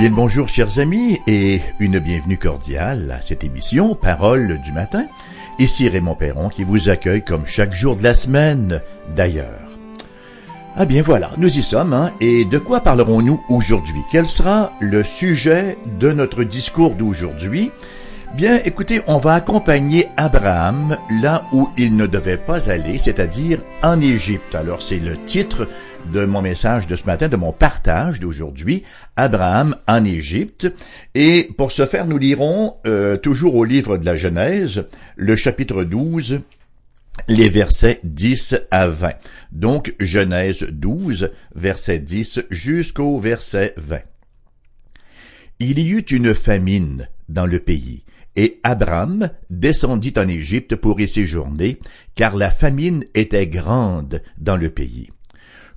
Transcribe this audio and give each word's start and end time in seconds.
Bien 0.00 0.08
le 0.08 0.14
bonjour 0.14 0.48
chers 0.48 0.78
amis 0.78 1.18
et 1.26 1.60
une 1.78 1.98
bienvenue 1.98 2.38
cordiale 2.38 3.14
à 3.14 3.20
cette 3.20 3.44
émission 3.44 3.94
Parole 3.94 4.58
du 4.62 4.72
matin. 4.72 5.04
Ici 5.58 5.90
Raymond 5.90 6.14
Perron 6.14 6.48
qui 6.48 6.64
vous 6.64 6.88
accueille 6.88 7.22
comme 7.22 7.44
chaque 7.44 7.74
jour 7.74 7.96
de 7.96 8.02
la 8.02 8.14
semaine 8.14 8.80
d'ailleurs. 9.14 9.60
Ah 10.74 10.86
bien 10.86 11.02
voilà, 11.02 11.32
nous 11.36 11.54
y 11.54 11.62
sommes, 11.62 11.92
hein, 11.92 12.12
et 12.18 12.46
de 12.46 12.56
quoi 12.56 12.80
parlerons-nous 12.80 13.42
aujourd'hui? 13.50 14.00
Quel 14.10 14.26
sera 14.26 14.72
le 14.80 15.02
sujet 15.02 15.76
de 15.98 16.12
notre 16.12 16.44
discours 16.44 16.94
d'aujourd'hui? 16.94 17.70
Bien, 18.36 18.60
écoutez, 18.64 19.00
on 19.08 19.18
va 19.18 19.34
accompagner 19.34 20.06
Abraham 20.16 20.96
là 21.20 21.44
où 21.52 21.68
il 21.76 21.96
ne 21.96 22.06
devait 22.06 22.38
pas 22.38 22.70
aller, 22.70 22.96
c'est-à-dire 22.96 23.60
en 23.82 24.00
Égypte. 24.00 24.54
Alors 24.54 24.84
c'est 24.84 25.00
le 25.00 25.22
titre 25.24 25.68
de 26.12 26.24
mon 26.24 26.40
message 26.40 26.86
de 26.86 26.94
ce 26.94 27.04
matin, 27.04 27.28
de 27.28 27.36
mon 27.36 27.52
partage 27.52 28.20
d'aujourd'hui, 28.20 28.84
Abraham 29.16 29.74
en 29.88 30.04
Égypte. 30.04 30.72
Et 31.16 31.50
pour 31.58 31.72
ce 31.72 31.86
faire, 31.86 32.06
nous 32.06 32.18
lirons 32.18 32.76
euh, 32.86 33.16
toujours 33.16 33.56
au 33.56 33.64
livre 33.64 33.98
de 33.98 34.06
la 34.06 34.14
Genèse, 34.14 34.84
le 35.16 35.34
chapitre 35.34 35.82
12, 35.82 36.40
les 37.26 37.48
versets 37.48 37.98
10 38.04 38.60
à 38.70 38.86
20. 38.86 39.12
Donc 39.50 39.94
Genèse 39.98 40.66
12, 40.70 41.32
verset 41.56 41.98
10 41.98 42.42
jusqu'au 42.48 43.18
verset 43.18 43.74
20. 43.76 43.98
Il 45.58 45.80
y 45.80 45.90
eut 45.90 45.98
une 45.98 46.32
famine 46.32 47.08
dans 47.28 47.46
le 47.46 47.58
pays 47.58 48.04
et 48.36 48.60
Abraham 48.62 49.30
descendit 49.50 50.14
en 50.16 50.28
Égypte 50.28 50.76
pour 50.76 51.00
y 51.00 51.08
séjourner, 51.08 51.78
car 52.14 52.36
la 52.36 52.50
famine 52.50 53.04
était 53.14 53.46
grande 53.46 54.22
dans 54.38 54.56
le 54.56 54.70
pays. 54.70 55.10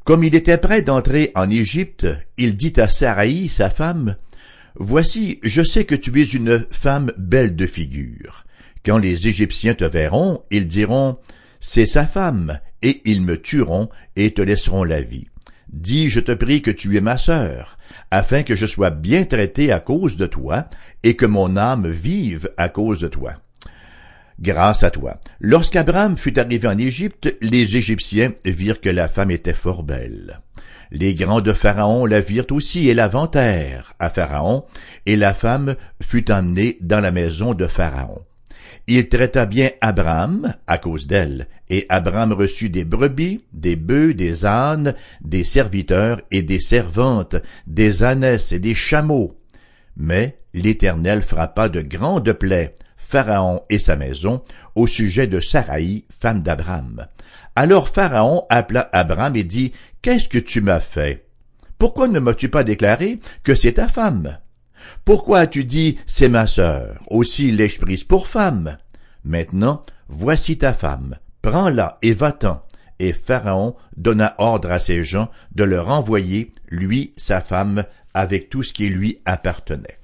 Comme 0.04 0.24
il 0.24 0.36
était 0.36 0.58
prêt 0.58 0.82
d'entrer 0.82 1.32
en 1.36 1.50
Égypte, 1.50 2.08
il 2.38 2.56
dit 2.56 2.74
à 2.78 2.88
Saraï, 2.88 3.48
sa 3.50 3.70
femme, 3.70 4.18
Voici, 4.76 5.40
je 5.44 5.62
sais 5.62 5.86
que 5.86 5.96
tu 5.96 6.20
es 6.20 6.26
une 6.26 6.66
femme 6.72 7.12
belle 7.18 7.56
de 7.56 7.68
figure. 7.68 8.46
Quand 8.84 8.98
les 8.98 9.28
Égyptiens 9.28 9.76
te 9.76 9.86
verront, 9.86 10.44
ils 10.52 10.68
diront, 10.68 11.20
C'est 11.60 11.86
sa 11.86 12.06
femme, 12.06 12.60
et 12.82 13.02
ils 13.06 13.22
me 13.22 13.42
tueront 13.42 13.88
et 14.16 14.34
te 14.34 14.42
laisseront 14.42 14.84
la 14.84 15.02
vie. 15.02 15.28
Dis, 15.74 16.10
je 16.10 16.20
te 16.20 16.32
prie 16.32 16.62
que 16.62 16.70
tu 16.70 16.96
es 16.98 17.02
ma 17.02 17.18
sœur, 17.18 17.80
afin 18.12 18.44
que 18.44 18.56
je 18.56 18.68
sois 18.68 18.92
bien 18.92 19.26
traité 19.26 19.72
à 19.72 19.80
cause 19.80 20.18
de 20.18 20.28
toi, 20.28 20.70
et 21.02 21.16
que 21.16 21.26
mon 21.26 21.58
âme 21.58 21.90
vive 21.90 22.52
à 22.58 22.70
cause 22.70 23.00
de 23.00 23.08
toi. 23.08 23.34
Grâce 24.40 24.84
à 24.84 24.92
toi. 24.92 25.20
Lorsqu'Abraham 25.40 26.16
fut 26.16 26.38
arrivé 26.38 26.68
en 26.68 26.78
Égypte, 26.78 27.36
les 27.42 27.76
Égyptiens 27.76 28.34
virent 28.46 28.82
que 28.82 28.90
la 28.90 29.08
femme 29.08 29.32
était 29.32 29.54
fort 29.54 29.82
belle. 29.82 30.42
Les 30.92 31.16
grands 31.16 31.42
de 31.42 31.54
Pharaon 31.54 32.06
la 32.06 32.22
virent 32.22 32.52
aussi 32.52 32.88
et 32.88 32.94
la 32.94 33.08
vantèrent 33.08 33.94
à 33.98 34.12
Pharaon, 34.12 34.66
et 35.08 35.16
la 35.16 35.34
femme 35.34 35.76
fut 36.00 36.32
emmenée 36.32 36.78
dans 36.82 37.00
la 37.00 37.12
maison 37.12 37.56
de 37.56 37.66
Pharaon. 37.66 38.22
Il 38.88 39.08
traita 39.08 39.46
bien 39.46 39.70
Abraham 39.80 40.56
à 40.68 40.78
cause 40.78 41.08
d'elle, 41.08 41.48
et 41.70 41.86
Abraham 41.88 42.34
reçut 42.34 42.70
des 42.70 42.84
brebis, 42.84 43.46
des 43.54 43.78
bœufs, 43.78 44.14
des 44.14 44.46
ânes, 44.46 44.94
des 45.22 45.46
serviteurs 45.46 46.22
et 46.32 46.42
des 46.42 46.60
servantes, 46.60 47.38
des 47.66 48.04
ânesses 48.04 48.52
et 48.52 48.60
des 48.60 48.76
chameaux. 48.76 49.40
Mais 49.96 50.38
l'Éternel 50.54 51.22
frappa 51.22 51.70
de 51.70 51.82
grandes 51.82 52.34
plaies 52.34 52.74
Pharaon 52.98 53.62
et 53.70 53.80
sa 53.80 53.96
maison 53.96 54.44
au 54.76 54.88
sujet 54.88 55.28
de 55.28 55.40
Saraï, 55.40 56.04
femme 56.10 56.42
d'Abraham. 56.42 57.08
Alors 57.56 57.88
Pharaon 57.88 58.46
appela 58.50 58.90
Abraham 58.92 59.36
et 59.36 59.44
dit, 59.44 59.72
Qu'est-ce 60.02 60.28
que 60.28 60.40
tu 60.40 60.62
m'as 60.62 60.80
fait? 60.80 61.28
Pourquoi 61.78 62.08
ne 62.08 62.20
m'as-tu 62.20 62.50
pas 62.50 62.64
déclaré 62.64 63.20
que 63.44 63.56
c'est 63.56 63.74
ta 63.74 63.88
femme? 63.88 64.40
Pourquoi 65.06 65.40
as-tu 65.40 65.66
dit 65.66 65.98
c'est 66.06 66.30
ma 66.30 66.48
sœur, 66.48 67.00
aussi 67.10 67.52
l'ai-je 67.52 67.80
prise 67.80 68.04
pour 68.04 68.28
femme? 68.28 68.78
Maintenant, 69.24 69.82
voici 70.08 70.58
ta 70.58 70.74
femme, 70.74 71.18
prends-la 71.42 71.98
et 72.02 72.14
va-t'en. 72.14 72.62
Et 73.00 73.14
Pharaon 73.14 73.76
donna 73.98 74.36
ordre 74.38 74.72
à 74.72 74.80
ses 74.80 75.04
gens 75.04 75.30
de 75.56 75.64
le 75.64 75.82
renvoyer, 75.82 76.52
lui, 76.70 77.14
sa 77.18 77.42
femme, 77.42 77.84
avec 78.14 78.50
tout 78.50 78.64
ce 78.64 78.74
qui 78.74 78.90
lui 78.90 79.20
appartenait. 79.26 80.00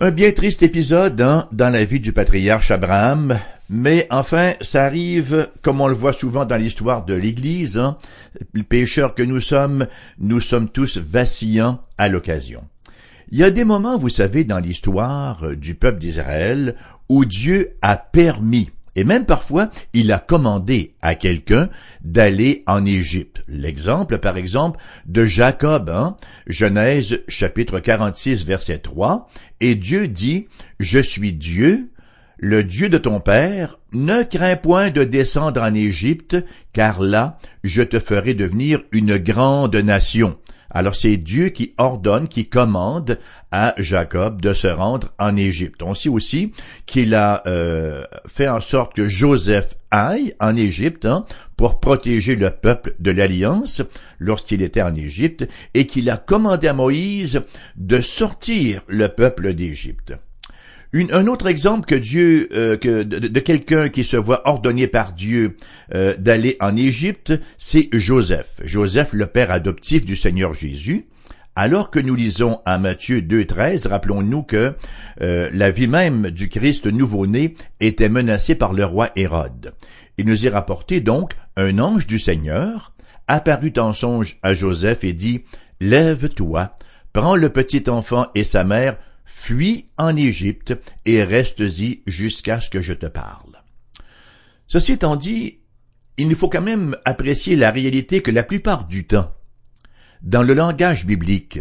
Un 0.00 0.12
bien 0.12 0.30
triste 0.30 0.62
épisode 0.62 1.20
hein, 1.20 1.48
dans 1.50 1.70
la 1.70 1.84
vie 1.84 1.98
du 1.98 2.12
patriarche 2.12 2.70
Abraham, 2.70 3.36
mais 3.68 4.06
enfin, 4.10 4.52
ça 4.60 4.84
arrive, 4.84 5.48
comme 5.60 5.80
on 5.80 5.88
le 5.88 5.94
voit 5.94 6.12
souvent 6.12 6.46
dans 6.46 6.56
l'histoire 6.56 7.04
de 7.04 7.14
l'Église, 7.14 7.76
hein, 7.76 7.98
le 8.52 8.62
pécheur 8.62 9.14
que 9.14 9.22
nous 9.22 9.40
sommes, 9.40 9.86
nous 10.18 10.40
sommes 10.40 10.70
tous 10.70 10.98
vacillants 10.98 11.82
à 11.98 12.08
l'occasion. 12.08 12.62
Il 13.30 13.38
y 13.38 13.44
a 13.44 13.50
des 13.50 13.64
moments, 13.64 13.98
vous 13.98 14.08
savez, 14.08 14.44
dans 14.44 14.58
l'histoire 14.58 15.44
euh, 15.44 15.56
du 15.56 15.74
peuple 15.74 15.98
d'Israël 15.98 16.76
où 17.08 17.24
Dieu 17.24 17.76
a 17.82 17.96
permis 17.96 18.70
et 18.98 19.04
même 19.04 19.26
parfois, 19.26 19.70
il 19.92 20.10
a 20.10 20.18
commandé 20.18 20.96
à 21.02 21.14
quelqu'un 21.14 21.68
d'aller 22.02 22.64
en 22.66 22.84
Égypte. 22.84 23.44
L'exemple, 23.46 24.18
par 24.18 24.36
exemple, 24.36 24.80
de 25.06 25.24
Jacob, 25.24 25.88
hein? 25.88 26.16
Genèse 26.48 27.20
chapitre 27.28 27.78
46, 27.78 28.44
verset 28.44 28.78
3, 28.78 29.28
et 29.60 29.76
Dieu 29.76 30.08
dit, 30.08 30.48
Je 30.80 30.98
suis 30.98 31.32
Dieu, 31.32 31.92
le 32.38 32.64
Dieu 32.64 32.88
de 32.88 32.98
ton 32.98 33.20
père, 33.20 33.78
ne 33.92 34.24
crains 34.24 34.56
point 34.56 34.90
de 34.90 35.04
descendre 35.04 35.62
en 35.62 35.74
Égypte, 35.74 36.36
car 36.72 37.00
là, 37.00 37.38
je 37.62 37.82
te 37.82 38.00
ferai 38.00 38.34
devenir 38.34 38.82
une 38.90 39.16
grande 39.16 39.76
nation. 39.76 40.36
Alors 40.70 40.96
c'est 40.96 41.16
Dieu 41.16 41.48
qui 41.48 41.74
ordonne, 41.78 42.28
qui 42.28 42.46
commande 42.46 43.18
à 43.50 43.74
Jacob 43.78 44.40
de 44.40 44.52
se 44.52 44.66
rendre 44.66 45.08
en 45.18 45.36
Égypte. 45.36 45.82
On 45.82 45.94
sait 45.94 46.08
aussi 46.08 46.52
qu'il 46.86 47.14
a 47.14 47.42
euh, 47.46 48.04
fait 48.26 48.48
en 48.48 48.60
sorte 48.60 48.94
que 48.94 49.08
Joseph 49.08 49.76
aille 49.90 50.34
en 50.40 50.54
Égypte 50.56 51.06
hein, 51.06 51.24
pour 51.56 51.80
protéger 51.80 52.36
le 52.36 52.50
peuple 52.50 52.94
de 52.98 53.10
l'Alliance 53.10 53.82
lorsqu'il 54.18 54.62
était 54.62 54.82
en 54.82 54.94
Égypte 54.94 55.48
et 55.72 55.86
qu'il 55.86 56.10
a 56.10 56.18
commandé 56.18 56.68
à 56.68 56.74
Moïse 56.74 57.42
de 57.76 58.00
sortir 58.00 58.82
le 58.88 59.08
peuple 59.08 59.54
d'Égypte 59.54 60.14
un 60.94 61.26
autre 61.26 61.46
exemple 61.46 61.86
que 61.86 61.94
Dieu, 61.94 62.48
euh, 62.52 62.76
de, 62.76 63.40
quelqu'un 63.40 63.88
qui 63.88 64.04
se 64.04 64.16
voit 64.16 64.48
ordonné 64.48 64.86
par 64.86 65.12
Dieu 65.12 65.56
euh, 65.94 66.16
d'aller 66.16 66.56
en 66.60 66.76
Égypte, 66.76 67.32
c'est 67.58 67.88
Joseph. 67.92 68.60
Joseph, 68.64 69.12
le 69.12 69.26
père 69.26 69.50
adoptif 69.50 70.04
du 70.04 70.16
Seigneur 70.16 70.54
Jésus. 70.54 71.06
Alors 71.56 71.90
que 71.90 71.98
nous 71.98 72.14
lisons 72.14 72.60
à 72.64 72.78
Matthieu 72.78 73.20
2.13, 73.20 73.88
rappelons-nous 73.88 74.44
que 74.44 74.74
euh, 75.22 75.50
la 75.52 75.72
vie 75.72 75.88
même 75.88 76.30
du 76.30 76.48
Christ 76.48 76.86
nouveau-né 76.86 77.56
était 77.80 78.08
menacée 78.08 78.54
par 78.54 78.72
le 78.72 78.84
roi 78.84 79.10
Hérode. 79.16 79.74
Il 80.18 80.26
nous 80.26 80.46
est 80.46 80.50
rapporté 80.50 81.00
donc 81.00 81.32
un 81.56 81.80
ange 81.80 82.06
du 82.06 82.20
Seigneur 82.20 82.92
apparut 83.26 83.72
en 83.76 83.92
songe 83.92 84.38
à 84.42 84.54
Joseph 84.54 85.04
et 85.04 85.12
dit, 85.12 85.42
Lève-toi, 85.80 86.74
prends 87.12 87.36
le 87.36 87.48
petit 87.50 87.90
enfant 87.90 88.28
et 88.34 88.44
sa 88.44 88.64
mère, 88.64 88.96
fuis 89.28 89.90
en 89.98 90.16
Égypte 90.16 90.74
et 91.04 91.22
reste-y 91.22 92.02
jusqu'à 92.06 92.60
ce 92.60 92.70
que 92.70 92.80
je 92.80 92.94
te 92.94 93.06
parle. 93.06 93.62
Ceci 94.66 94.92
étant 94.92 95.16
dit, 95.16 95.60
il 96.16 96.28
nous 96.28 96.36
faut 96.36 96.48
quand 96.48 96.62
même 96.62 96.96
apprécier 97.04 97.54
la 97.54 97.70
réalité 97.70 98.22
que 98.22 98.30
la 98.30 98.42
plupart 98.42 98.86
du 98.86 99.06
temps, 99.06 99.32
dans 100.22 100.42
le 100.42 100.54
langage 100.54 101.06
biblique, 101.06 101.60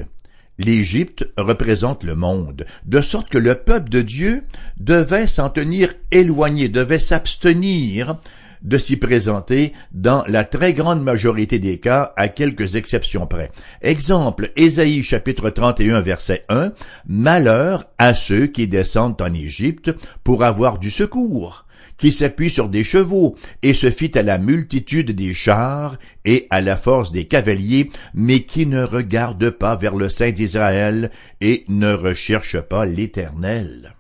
l'Égypte 0.57 1.27
représente 1.37 2.03
le 2.03 2.15
monde, 2.15 2.65
de 2.85 3.01
sorte 3.01 3.29
que 3.29 3.37
le 3.37 3.55
peuple 3.55 3.89
de 3.89 4.01
Dieu 4.01 4.43
devait 4.79 5.27
s'en 5.27 5.49
tenir 5.49 5.93
éloigné, 6.11 6.69
devait 6.69 6.99
s'abstenir 6.99 8.19
de 8.67 8.77
s'y 8.77 8.97
présenter 8.97 9.71
dans 9.93 10.23
la 10.27 10.43
très 10.43 10.73
grande 10.73 11.01
majorité 11.01 11.57
des 11.57 11.79
cas, 11.79 12.13
à 12.17 12.27
quelques 12.27 12.75
exceptions 12.75 13.25
près. 13.25 13.49
Exemple, 13.81 14.51
Ésaïe 14.57 15.03
chapitre 15.03 15.49
31 15.49 16.01
verset 16.01 16.43
1, 16.49 16.73
Malheur 17.07 17.85
à 17.97 18.13
ceux 18.13 18.47
qui 18.47 18.67
descendent 18.67 19.21
en 19.21 19.33
Égypte 19.33 19.91
pour 20.23 20.43
avoir 20.43 20.79
du 20.79 20.91
secours 20.91 21.63
qui 21.97 22.11
s'appuie 22.11 22.51
sur 22.51 22.69
des 22.69 22.83
chevaux, 22.83 23.35
et 23.63 23.73
se 23.73 23.89
fit 23.89 24.15
à 24.17 24.21
la 24.21 24.37
multitude 24.37 25.11
des 25.11 25.33
chars 25.33 25.97
et 26.25 26.45
à 26.51 26.61
la 26.61 26.77
force 26.77 27.11
des 27.11 27.25
cavaliers, 27.25 27.89
mais 28.13 28.41
qui 28.41 28.67
ne 28.67 28.83
regarde 28.83 29.49
pas 29.49 29.75
vers 29.75 29.95
le 29.95 30.09
Saint 30.09 30.31
d'Israël 30.31 31.11
et 31.41 31.65
ne 31.69 31.93
recherche 31.93 32.59
pas 32.61 32.85
l'Éternel. 32.85 33.96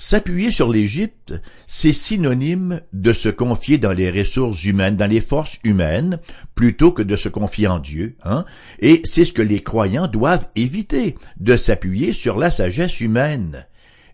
S'appuyer 0.00 0.52
sur 0.52 0.70
l'Égypte, 0.70 1.34
c'est 1.66 1.92
synonyme 1.92 2.82
de 2.92 3.12
se 3.12 3.28
confier 3.28 3.78
dans 3.78 3.90
les 3.90 4.12
ressources 4.12 4.62
humaines, 4.62 4.94
dans 4.94 5.10
les 5.10 5.20
forces 5.20 5.58
humaines, 5.64 6.20
plutôt 6.54 6.92
que 6.92 7.02
de 7.02 7.16
se 7.16 7.28
confier 7.28 7.66
en 7.66 7.80
Dieu, 7.80 8.16
hein? 8.22 8.44
et 8.78 9.02
c'est 9.02 9.24
ce 9.24 9.32
que 9.32 9.42
les 9.42 9.60
croyants 9.60 10.06
doivent 10.06 10.44
éviter, 10.54 11.16
de 11.40 11.56
s'appuyer 11.56 12.12
sur 12.12 12.38
la 12.38 12.52
sagesse 12.52 13.00
humaine. 13.00 13.66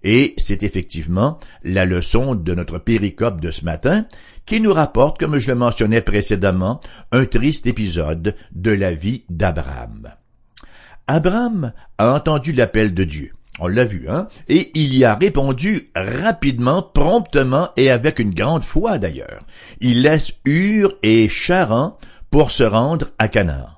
Et 0.02 0.34
c'est 0.38 0.62
effectivement 0.62 1.38
la 1.64 1.84
leçon 1.84 2.34
de 2.34 2.54
notre 2.54 2.78
péricope 2.78 3.42
de 3.42 3.50
ce 3.50 3.66
matin, 3.66 4.06
qui 4.46 4.62
nous 4.62 4.72
rapporte, 4.72 5.18
comme 5.18 5.38
je 5.38 5.48
le 5.48 5.54
mentionnais 5.54 6.00
précédemment, 6.00 6.80
un 7.12 7.26
triste 7.26 7.66
épisode 7.66 8.34
de 8.54 8.70
la 8.70 8.94
vie 8.94 9.24
d'Abraham. 9.28 10.14
Abraham 11.06 11.74
a 11.98 12.14
entendu 12.14 12.52
l'appel 12.52 12.94
de 12.94 13.04
Dieu. 13.04 13.32
On 13.60 13.68
l'a 13.68 13.84
vu, 13.84 14.06
hein? 14.08 14.26
Et 14.48 14.72
il 14.74 14.96
y 14.96 15.04
a 15.04 15.14
répondu 15.14 15.90
rapidement, 15.94 16.82
promptement 16.82 17.68
et 17.76 17.90
avec 17.90 18.18
une 18.18 18.34
grande 18.34 18.64
foi 18.64 18.98
d'ailleurs. 18.98 19.44
Il 19.80 20.02
laisse 20.02 20.32
Ur 20.44 20.96
et 21.02 21.28
Charan 21.28 21.96
pour 22.30 22.50
se 22.50 22.64
rendre 22.64 23.10
à 23.18 23.28
Canaan. 23.28 23.68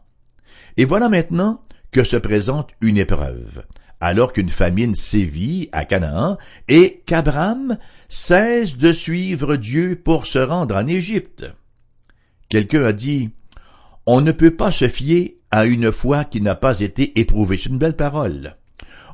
Et 0.78 0.87
voilà 0.87 1.11
maintenant 1.11 1.61
que 1.90 2.05
se 2.05 2.17
présente 2.17 2.70
une 2.81 2.96
épreuve, 2.96 3.64
alors 4.00 4.32
qu'une 4.32 4.49
famine 4.49 4.94
sévit 4.94 5.69
à 5.73 5.84
Canaan 5.84 6.38
et 6.69 7.02
qu'Abraham 7.05 7.76
cesse 8.08 8.78
de 8.78 8.94
suivre 8.94 9.56
Dieu 9.56 10.00
pour 10.02 10.26
se 10.26 10.38
rendre 10.38 10.75
en 10.75 10.87
Égypte. 10.87 11.44
Quelqu'un 12.49 12.84
a 12.84 12.93
dit, 12.94 13.31
on 14.06 14.23
ne 14.23 14.32
peut 14.32 14.55
pas 14.55 14.70
se 14.70 14.88
fier 14.88 15.37
à 15.50 15.67
une 15.67 15.93
foi 15.93 16.25
qui 16.25 16.40
n'a 16.40 16.55
pas 16.55 16.81
été 16.81 17.19
éprouvée. 17.20 17.58
C'est 17.58 17.69
une 17.69 17.78
belle 17.78 17.96
parole 17.96 18.56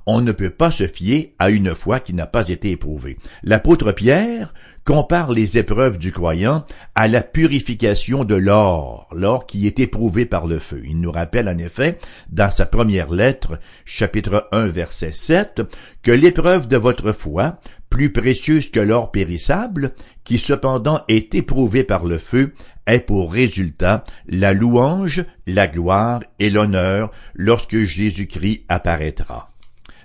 on 0.07 0.21
ne 0.21 0.33
peut 0.33 0.51
pas 0.51 0.71
se 0.71 0.87
fier 0.87 1.35
à 1.39 1.51
une 1.51 1.75
foi 1.75 2.01
qui 2.01 2.15
n'a 2.15 2.27
pas 2.27 2.49
été 2.49 2.71
éprouvée. 2.71 3.17
L'apôtre 3.43 3.93
Pierre 3.93 4.53
compare 4.85 5.31
les 5.31 5.59
épreuves 5.59 5.99
du 5.99 6.11
croyant 6.11 6.65
à 6.95 7.07
la 7.07 7.23
purification 7.23 8.25
de 8.25 8.35
l'or, 8.35 9.09
l'or 9.15 9.47
qui 9.47 9.67
est 9.67 9.79
éprouvé 9.79 10.27
par 10.27 10.47
le 10.47 10.59
feu. 10.59 10.83
Il 10.85 11.01
nous 11.01 11.13
rappelle 11.13 11.49
en 11.49 11.59
effet, 11.59 11.99
dans 12.31 12.51
sa 12.51 12.67
première 12.67 13.11
lettre, 13.11 13.59
chapitre 13.85 14.49
1, 14.53 14.67
verset 14.67 15.13
7, 15.13 15.63
que 16.03 16.11
l'épreuve 16.11 16.67
de 16.67 16.77
votre 16.77 17.13
foi, 17.13 17.61
plus 17.91 18.11
précieuse 18.11 18.71
que 18.71 18.81
l'or 18.81 19.13
périssable, 19.13 19.93
qui 20.25 20.39
cependant 20.39 21.03
est 21.09 21.35
éprouvé 21.35 21.85
par 21.85 22.05
le 22.05 22.19
feu, 22.19 22.55
est 22.87 23.01
pour 23.01 23.33
résultat 23.33 24.03
la 24.27 24.53
louange, 24.53 25.25
la 25.47 25.69
gloire 25.69 26.23
et 26.41 26.51
l'honneur 26.51 27.13
lorsque 27.35 27.79
Jésus-Christ 27.79 28.65
apparaîtra 28.69 29.52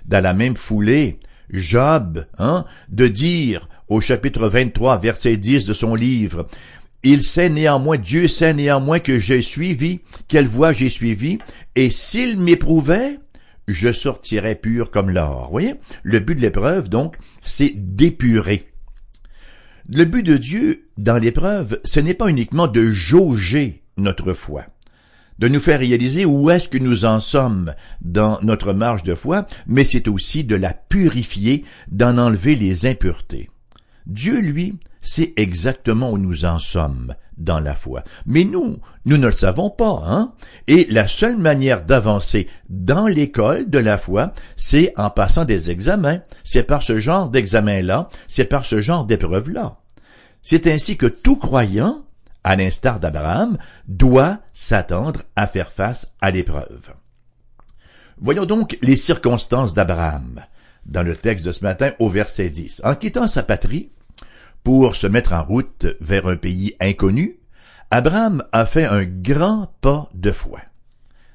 dans 0.08 0.22
la 0.22 0.34
même 0.34 0.56
foulée, 0.56 1.20
Job, 1.50 2.26
hein, 2.38 2.64
de 2.88 3.06
dire 3.08 3.68
au 3.88 4.00
chapitre 4.00 4.48
23, 4.48 4.98
verset 4.98 5.36
10 5.36 5.64
de 5.64 5.72
son 5.72 5.94
livre, 5.94 6.46
il 7.02 7.22
sait 7.22 7.48
néanmoins, 7.48 7.96
Dieu 7.96 8.26
sait 8.26 8.54
néanmoins 8.54 8.98
que 8.98 9.18
j'ai 9.18 9.40
suivi, 9.40 10.00
quelle 10.26 10.48
voie 10.48 10.72
j'ai 10.72 10.90
suivi, 10.90 11.38
et 11.76 11.90
s'il 11.90 12.40
m'éprouvait, 12.40 13.18
je 13.68 13.92
sortirais 13.92 14.56
pur 14.56 14.90
comme 14.90 15.10
l'or. 15.10 15.44
Vous 15.46 15.52
voyez? 15.52 15.74
Le 16.02 16.18
but 16.18 16.34
de 16.34 16.40
l'épreuve, 16.40 16.88
donc, 16.88 17.16
c'est 17.42 17.72
d'épurer. 17.76 18.68
Le 19.88 20.04
but 20.04 20.22
de 20.22 20.36
Dieu 20.36 20.88
dans 20.98 21.18
l'épreuve, 21.18 21.80
ce 21.84 22.00
n'est 22.00 22.14
pas 22.14 22.28
uniquement 22.28 22.66
de 22.66 22.86
jauger 22.88 23.82
notre 23.96 24.32
foi 24.32 24.64
de 25.38 25.48
nous 25.48 25.60
faire 25.60 25.80
réaliser 25.80 26.24
où 26.24 26.50
est-ce 26.50 26.68
que 26.68 26.78
nous 26.78 27.04
en 27.04 27.20
sommes 27.20 27.74
dans 28.00 28.38
notre 28.42 28.72
marge 28.72 29.02
de 29.02 29.14
foi, 29.14 29.46
mais 29.66 29.84
c'est 29.84 30.08
aussi 30.08 30.44
de 30.44 30.56
la 30.56 30.74
purifier, 30.74 31.64
d'en 31.90 32.18
enlever 32.18 32.56
les 32.56 32.86
impuretés. 32.86 33.50
Dieu, 34.06 34.40
lui, 34.40 34.78
sait 35.00 35.32
exactement 35.36 36.10
où 36.10 36.18
nous 36.18 36.44
en 36.44 36.58
sommes 36.58 37.14
dans 37.36 37.60
la 37.60 37.74
foi. 37.74 38.02
Mais 38.26 38.44
nous, 38.44 38.78
nous 39.04 39.16
ne 39.16 39.26
le 39.26 39.32
savons 39.32 39.70
pas, 39.70 40.02
hein? 40.04 40.32
Et 40.66 40.86
la 40.90 41.06
seule 41.06 41.36
manière 41.36 41.84
d'avancer 41.84 42.48
dans 42.68 43.06
l'école 43.06 43.70
de 43.70 43.78
la 43.78 43.96
foi, 43.96 44.32
c'est 44.56 44.92
en 44.96 45.10
passant 45.10 45.44
des 45.44 45.70
examens. 45.70 46.20
C'est 46.42 46.64
par 46.64 46.82
ce 46.82 46.98
genre 46.98 47.30
d'examen-là, 47.30 48.08
c'est 48.26 48.44
par 48.44 48.64
ce 48.64 48.80
genre 48.80 49.04
d'épreuve-là. 49.04 49.78
C'est 50.42 50.66
ainsi 50.66 50.96
que 50.96 51.06
tout 51.06 51.36
croyant 51.36 52.04
à 52.44 52.56
l'instar 52.56 53.00
d'Abraham, 53.00 53.58
doit 53.86 54.38
s'attendre 54.52 55.22
à 55.36 55.46
faire 55.46 55.72
face 55.72 56.12
à 56.20 56.30
l'épreuve. 56.30 56.92
Voyons 58.20 58.46
donc 58.46 58.78
les 58.82 58.96
circonstances 58.96 59.74
d'Abraham 59.74 60.42
dans 60.86 61.02
le 61.02 61.14
texte 61.14 61.44
de 61.44 61.52
ce 61.52 61.62
matin 61.62 61.92
au 61.98 62.08
verset 62.08 62.50
10. 62.50 62.82
En 62.84 62.94
quittant 62.94 63.28
sa 63.28 63.42
patrie 63.42 63.92
pour 64.64 64.96
se 64.96 65.06
mettre 65.06 65.32
en 65.32 65.44
route 65.44 65.86
vers 66.00 66.26
un 66.26 66.36
pays 66.36 66.74
inconnu, 66.80 67.38
Abraham 67.90 68.44
a 68.52 68.66
fait 68.66 68.86
un 68.86 69.04
grand 69.04 69.72
pas 69.80 70.08
de 70.14 70.32
foi. 70.32 70.60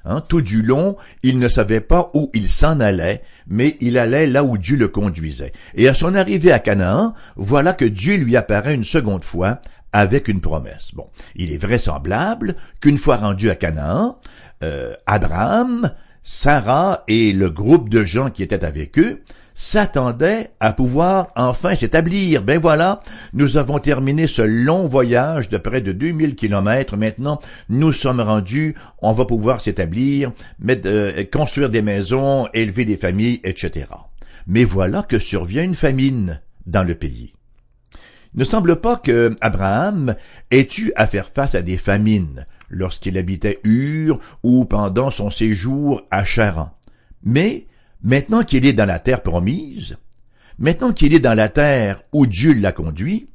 Hein, 0.06 0.22
tout 0.28 0.42
du 0.42 0.62
long, 0.62 0.96
il 1.22 1.38
ne 1.38 1.48
savait 1.48 1.80
pas 1.80 2.10
où 2.14 2.30
il 2.34 2.48
s'en 2.48 2.78
allait, 2.80 3.22
mais 3.46 3.76
il 3.80 3.96
allait 3.96 4.26
là 4.26 4.44
où 4.44 4.58
Dieu 4.58 4.76
le 4.76 4.88
conduisait. 4.88 5.52
Et 5.74 5.88
à 5.88 5.94
son 5.94 6.14
arrivée 6.14 6.52
à 6.52 6.58
Canaan, 6.58 7.14
voilà 7.36 7.72
que 7.72 7.86
Dieu 7.86 8.16
lui 8.16 8.36
apparaît 8.36 8.74
une 8.74 8.84
seconde 8.84 9.24
fois 9.24 9.60
avec 9.92 10.28
une 10.28 10.40
promesse. 10.40 10.90
Bon, 10.92 11.08
il 11.36 11.52
est 11.52 11.56
vraisemblable 11.56 12.54
qu'une 12.80 12.98
fois 12.98 13.16
rendu 13.16 13.48
à 13.48 13.54
Canaan, 13.54 14.18
euh, 14.62 14.92
Abraham, 15.06 15.90
Sarah 16.22 17.04
et 17.08 17.32
le 17.32 17.48
groupe 17.48 17.88
de 17.88 18.04
gens 18.04 18.30
qui 18.30 18.42
étaient 18.42 18.64
avec 18.64 18.98
eux 18.98 19.22
s'attendaient 19.54 20.50
à 20.60 20.72
pouvoir 20.72 21.28
enfin 21.36 21.76
s'établir. 21.76 22.42
Ben 22.42 22.58
voilà, 22.58 23.00
nous 23.32 23.56
avons 23.56 23.78
terminé 23.78 24.26
ce 24.26 24.42
long 24.42 24.86
voyage 24.86 25.48
de 25.48 25.58
près 25.58 25.80
de 25.80 25.92
2000 25.92 26.34
kilomètres. 26.34 26.96
Maintenant, 26.96 27.40
nous 27.68 27.92
sommes 27.92 28.20
rendus, 28.20 28.74
on 29.00 29.12
va 29.12 29.24
pouvoir 29.24 29.60
s'établir, 29.60 30.32
euh, 30.68 31.24
construire 31.32 31.70
des 31.70 31.82
maisons, 31.82 32.48
élever 32.52 32.84
des 32.84 32.96
familles, 32.96 33.40
etc. 33.44 33.86
Mais 34.46 34.64
voilà 34.64 35.02
que 35.02 35.18
survient 35.18 35.62
une 35.62 35.74
famine 35.74 36.40
dans 36.66 36.82
le 36.82 36.94
pays 36.94 37.34
ne 38.34 38.44
semble 38.44 38.76
pas 38.76 38.96
que 38.96 39.36
Abraham 39.40 40.14
ait 40.50 40.68
eu 40.78 40.92
à 40.96 41.06
faire 41.06 41.28
face 41.28 41.54
à 41.54 41.62
des 41.62 41.76
famines 41.76 42.46
lorsqu'il 42.68 43.16
habitait 43.16 43.60
Ur 43.64 44.18
ou 44.42 44.64
pendant 44.64 45.10
son 45.10 45.30
séjour 45.30 46.02
à 46.10 46.24
Charan. 46.24 46.70
Mais, 47.22 47.66
maintenant 48.04 48.44
qu'il 48.44 48.66
est 48.66 48.74
dans 48.74 48.86
la 48.86 49.00
terre 49.00 49.22
promise, 49.22 49.96
maintenant 50.58 50.92
qu'il 50.92 51.14
est 51.14 51.20
dans 51.20 51.34
la 51.34 51.48
terre 51.48 52.02
où 52.12 52.26
Dieu 52.26 52.54
l'a 52.54 52.70
conduit, 52.70 53.26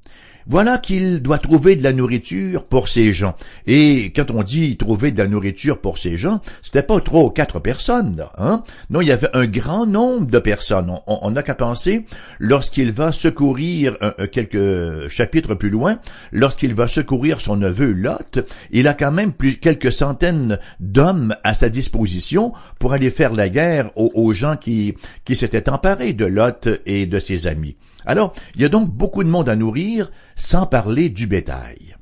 voilà 0.48 0.78
qu'il 0.78 1.22
doit 1.22 1.38
trouver 1.38 1.76
de 1.76 1.84
la 1.84 1.94
nourriture 1.94 2.66
pour 2.66 2.88
ces 2.88 3.14
gens. 3.14 3.36
Et 3.68 4.12
quand 4.16 4.32
on 4.32 4.44
dit 4.44 4.78
trouver 4.78 5.12
de 5.12 5.18
la 5.18 5.28
nourriture 5.28 5.80
pour 5.80 5.98
ces 5.98 6.18
gens, 6.18 6.42
c'était 6.62 6.84
pas 6.84 7.00
trois 7.00 7.24
ou 7.24 7.30
quatre 7.30 7.60
personnes, 7.60 8.26
hein? 8.38 8.64
Non, 8.90 9.02
il 9.02 9.08
y 9.08 9.12
avait 9.12 9.30
un 9.34 9.46
grand 9.46 9.86
nombre 9.86 10.28
de 10.28 10.40
personnes. 10.40 10.92
On 11.08 11.32
n'a 11.32 11.44
qu'à 11.44 11.56
penser, 11.56 12.06
lorsqu'il 12.40 12.92
va 12.92 13.12
secourir 13.12 13.98
quelques 14.32 15.08
chapitres 15.10 15.56
plus 15.56 15.70
loin, 15.70 16.00
lorsqu'il 16.32 16.74
va 16.74 16.88
secourir 16.88 17.42
son 17.42 17.58
neveu 17.58 17.92
Lot, 17.92 18.40
il 18.72 18.88
a 18.88 18.94
quand 18.94 19.12
même 19.12 19.32
plus 19.32 19.58
quelques 19.58 19.94
centaines 19.94 20.60
d'hommes 20.80 21.36
à 21.44 21.54
sa 21.54 21.70
disposition 21.70 22.54
pour 22.80 22.94
aller 22.94 23.10
faire 23.10 23.34
la 23.34 23.50
guerre 23.50 23.92
aux, 23.96 24.34
gens 24.34 24.58
qui 24.58 24.96
s'étaient 25.34 25.70
emparés 25.70 26.14
de 26.14 26.26
Lot 26.26 26.70
et 26.86 27.06
de 27.06 27.20
ses 27.20 27.48
amis. 27.48 27.76
Alors, 28.10 28.34
il 28.56 28.62
y 28.62 28.66
a 28.66 28.70
donc 28.70 28.90
beaucoup 28.90 29.24
de 29.24 29.30
monde 29.30 29.50
à 29.50 29.56
nourrir, 29.56 30.10
sans 30.36 30.66
parler 30.66 31.10
du 31.10 31.28
bétail. 31.28 31.96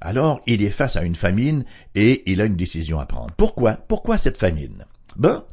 Alors, 0.00 0.40
il 0.48 0.64
est 0.64 0.70
face 0.70 0.96
à 0.96 1.04
une 1.04 1.14
famine 1.14 1.64
et 1.94 2.28
il 2.28 2.40
a 2.40 2.46
une 2.46 2.56
décision 2.56 2.98
à 2.98 3.06
prendre. 3.06 3.32
Pourquoi? 3.36 3.74
Pourquoi 3.74 4.18
cette 4.18 4.36
famine? 4.36 4.84
Ben, 5.14 5.44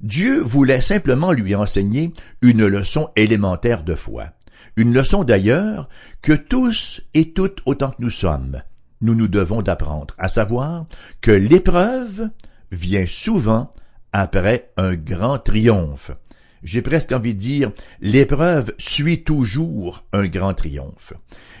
Dieu 0.00 0.40
voulait 0.40 0.80
simplement 0.80 1.32
lui 1.32 1.54
enseigner 1.54 2.14
une 2.40 2.66
leçon 2.66 3.10
élémentaire 3.16 3.84
de 3.84 3.94
foi. 3.94 4.30
Une 4.76 4.94
leçon 4.94 5.24
d'ailleurs 5.24 5.90
que 6.22 6.32
tous 6.32 7.02
et 7.12 7.34
toutes 7.34 7.60
autant 7.66 7.90
que 7.90 8.00
nous 8.02 8.08
sommes, 8.08 8.62
nous 9.02 9.14
nous 9.14 9.28
devons 9.28 9.60
d'apprendre, 9.60 10.14
à 10.16 10.30
savoir 10.30 10.86
que 11.20 11.32
l'épreuve 11.32 12.30
vient 12.72 13.06
souvent 13.06 13.70
après 14.14 14.72
un 14.78 14.94
grand 14.94 15.38
triomphe 15.38 16.12
j'ai 16.62 16.82
presque 16.82 17.12
envie 17.12 17.34
de 17.34 17.40
dire, 17.40 17.72
l'épreuve 18.00 18.72
suit 18.78 19.22
toujours 19.22 20.04
un 20.12 20.26
grand 20.26 20.54
triomphe. 20.54 21.12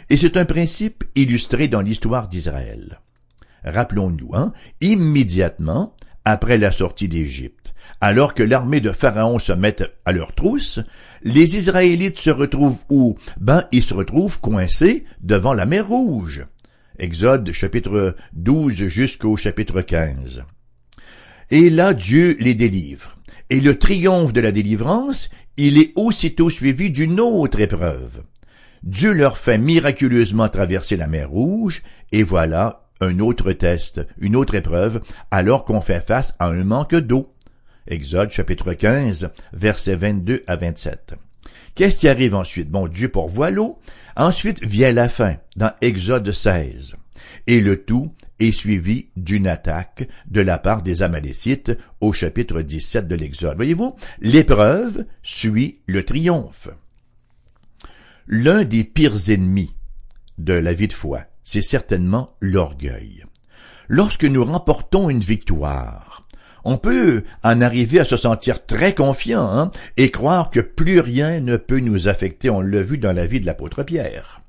Et 0.08 0.16
c'est 0.16 0.36
un 0.36 0.44
principe 0.44 1.04
illustré 1.14 1.68
dans 1.68 1.80
l'histoire 1.80 2.28
d'Israël. 2.28 3.00
Rappelons-nous, 3.64 4.30
hein, 4.34 4.52
immédiatement 4.80 5.94
après 6.24 6.58
la 6.58 6.72
sortie 6.72 7.08
d'Égypte, 7.08 7.74
alors 8.00 8.34
que 8.34 8.42
l'armée 8.42 8.80
de 8.80 8.92
Pharaon 8.92 9.38
se 9.38 9.52
met 9.52 9.76
à 10.04 10.12
leur 10.12 10.34
trousse, 10.34 10.80
les 11.22 11.56
Israélites 11.56 12.18
se 12.18 12.30
retrouvent 12.30 12.82
où? 12.90 13.16
Ben, 13.38 13.64
ils 13.72 13.82
se 13.82 13.94
retrouvent 13.94 14.40
coincés 14.40 15.04
devant 15.20 15.54
la 15.54 15.66
mer 15.66 15.88
Rouge. 15.88 16.46
Exode 16.98 17.52
chapitre 17.52 18.14
12 18.34 18.86
jusqu'au 18.88 19.36
chapitre 19.36 19.80
15. 19.80 20.42
Et 21.50 21.70
là, 21.70 21.94
Dieu 21.94 22.36
les 22.40 22.54
délivre. 22.54 23.16
Et 23.50 23.60
le 23.60 23.78
triomphe 23.78 24.32
de 24.32 24.40
la 24.40 24.52
délivrance, 24.52 25.28
il 25.56 25.78
est 25.78 25.92
aussitôt 25.96 26.50
suivi 26.50 26.90
d'une 26.90 27.18
autre 27.18 27.60
épreuve. 27.60 28.22
Dieu 28.84 29.12
leur 29.12 29.36
fait 29.36 29.58
miraculeusement 29.58 30.48
traverser 30.48 30.96
la 30.96 31.08
mer 31.08 31.28
Rouge, 31.28 31.82
et 32.12 32.22
voilà 32.22 32.86
un 33.00 33.18
autre 33.18 33.52
test, 33.52 34.06
une 34.18 34.36
autre 34.36 34.54
épreuve, 34.54 35.02
alors 35.30 35.64
qu'on 35.64 35.80
fait 35.80 36.00
face 36.00 36.34
à 36.38 36.46
un 36.46 36.64
manque 36.64 36.94
d'eau. 36.94 37.34
Exode 37.88 38.30
chapitre 38.30 38.72
15, 38.72 39.30
versets 39.52 39.96
22 39.96 40.44
à 40.46 40.56
27. 40.56 41.14
Qu'est-ce 41.74 41.96
qui 41.96 42.08
arrive 42.08 42.36
ensuite? 42.36 42.70
Bon, 42.70 42.86
Dieu 42.86 43.08
pourvoit 43.08 43.50
l'eau. 43.50 43.80
Ensuite 44.16 44.64
vient 44.64 44.92
la 44.92 45.08
fin, 45.08 45.36
dans 45.56 45.72
Exode 45.80 46.30
16. 46.30 46.94
Et 47.46 47.60
le 47.60 47.82
tout 47.82 48.12
est 48.40 48.52
suivi 48.52 49.08
d'une 49.16 49.46
attaque 49.46 50.08
de 50.28 50.40
la 50.40 50.58
part 50.58 50.82
des 50.82 51.02
Amalécites 51.02 51.72
au 52.00 52.12
chapitre 52.12 52.62
17 52.62 53.06
de 53.06 53.14
l'Exode. 53.14 53.56
Voyez-vous, 53.56 53.94
l'épreuve 54.20 55.04
suit 55.22 55.80
le 55.86 56.04
triomphe. 56.04 56.68
L'un 58.26 58.64
des 58.64 58.84
pires 58.84 59.30
ennemis 59.30 59.74
de 60.38 60.54
la 60.54 60.72
vie 60.72 60.88
de 60.88 60.92
foi, 60.92 61.22
c'est 61.44 61.62
certainement 61.62 62.36
l'orgueil. 62.40 63.24
Lorsque 63.88 64.24
nous 64.24 64.44
remportons 64.44 65.10
une 65.10 65.20
victoire, 65.20 66.26
on 66.64 66.76
peut 66.76 67.24
en 67.42 67.60
arriver 67.60 68.00
à 68.00 68.04
se 68.04 68.16
sentir 68.16 68.66
très 68.66 68.94
confiant 68.94 69.48
hein, 69.48 69.70
et 69.96 70.10
croire 70.10 70.50
que 70.50 70.60
plus 70.60 71.00
rien 71.00 71.40
ne 71.40 71.56
peut 71.56 71.80
nous 71.80 72.08
affecter. 72.08 72.50
On 72.50 72.60
l'a 72.60 72.82
vu 72.82 72.98
dans 72.98 73.12
la 73.12 73.26
vie 73.26 73.40
de 73.40 73.46
l'apôtre 73.46 73.82
Pierre. 73.82 74.40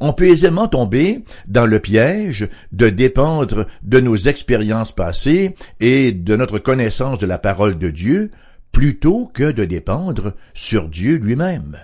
On 0.00 0.12
peut 0.12 0.28
aisément 0.28 0.68
tomber 0.68 1.24
dans 1.46 1.66
le 1.66 1.80
piège 1.80 2.48
de 2.72 2.88
dépendre 2.88 3.66
de 3.82 4.00
nos 4.00 4.16
expériences 4.16 4.92
passées 4.92 5.54
et 5.80 6.12
de 6.12 6.36
notre 6.36 6.58
connaissance 6.58 7.18
de 7.18 7.26
la 7.26 7.38
parole 7.38 7.78
de 7.78 7.90
Dieu 7.90 8.30
plutôt 8.72 9.26
que 9.26 9.50
de 9.50 9.64
dépendre 9.64 10.34
sur 10.54 10.88
Dieu 10.88 11.16
lui-même. 11.16 11.78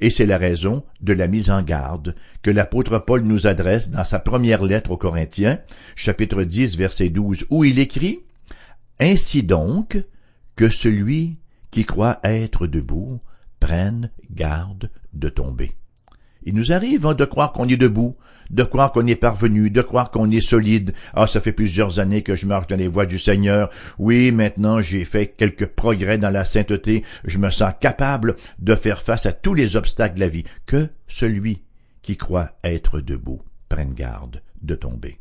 Et 0.00 0.10
c'est 0.10 0.26
la 0.26 0.38
raison 0.38 0.84
de 1.00 1.12
la 1.12 1.28
mise 1.28 1.50
en 1.50 1.62
garde 1.62 2.14
que 2.42 2.50
l'apôtre 2.50 2.98
Paul 2.98 3.22
nous 3.22 3.46
adresse 3.46 3.90
dans 3.90 4.04
sa 4.04 4.18
première 4.18 4.62
lettre 4.62 4.90
aux 4.90 4.96
Corinthiens, 4.96 5.58
chapitre 5.94 6.42
10, 6.42 6.76
verset 6.76 7.08
12, 7.08 7.46
où 7.50 7.64
il 7.64 7.78
écrit 7.78 8.20
Ainsi 9.00 9.42
donc, 9.42 9.96
que 10.56 10.68
celui 10.68 11.38
qui 11.70 11.84
croit 11.84 12.20
être 12.22 12.66
debout 12.66 13.20
prenne 13.60 14.10
garde 14.30 14.90
de 15.12 15.28
tomber. 15.28 15.72
Il 16.44 16.54
nous 16.54 16.72
arrive 16.72 17.06
hein, 17.06 17.14
de 17.14 17.24
croire 17.24 17.52
qu'on 17.52 17.68
est 17.68 17.76
debout, 17.76 18.16
de 18.50 18.62
croire 18.62 18.92
qu'on 18.92 19.06
est 19.06 19.16
parvenu, 19.16 19.70
de 19.70 19.82
croire 19.82 20.10
qu'on 20.10 20.30
est 20.30 20.40
solide. 20.40 20.92
Ah, 21.14 21.26
ça 21.26 21.40
fait 21.40 21.52
plusieurs 21.52 22.00
années 22.00 22.22
que 22.22 22.34
je 22.34 22.46
marche 22.46 22.66
dans 22.66 22.76
les 22.76 22.88
voies 22.88 23.06
du 23.06 23.18
Seigneur. 23.18 23.70
Oui, 23.98 24.30
maintenant 24.30 24.80
j'ai 24.80 25.04
fait 25.04 25.28
quelques 25.28 25.66
progrès 25.66 26.18
dans 26.18 26.30
la 26.30 26.44
sainteté. 26.44 27.02
Je 27.24 27.38
me 27.38 27.50
sens 27.50 27.72
capable 27.80 28.36
de 28.58 28.74
faire 28.74 29.02
face 29.02 29.26
à 29.26 29.32
tous 29.32 29.54
les 29.54 29.76
obstacles 29.76 30.16
de 30.16 30.20
la 30.20 30.28
vie. 30.28 30.44
Que 30.66 30.88
celui 31.08 31.62
qui 32.02 32.16
croit 32.16 32.52
être 32.62 33.00
debout 33.00 33.40
prenne 33.68 33.94
garde 33.94 34.42
de 34.62 34.74
tomber. 34.74 35.18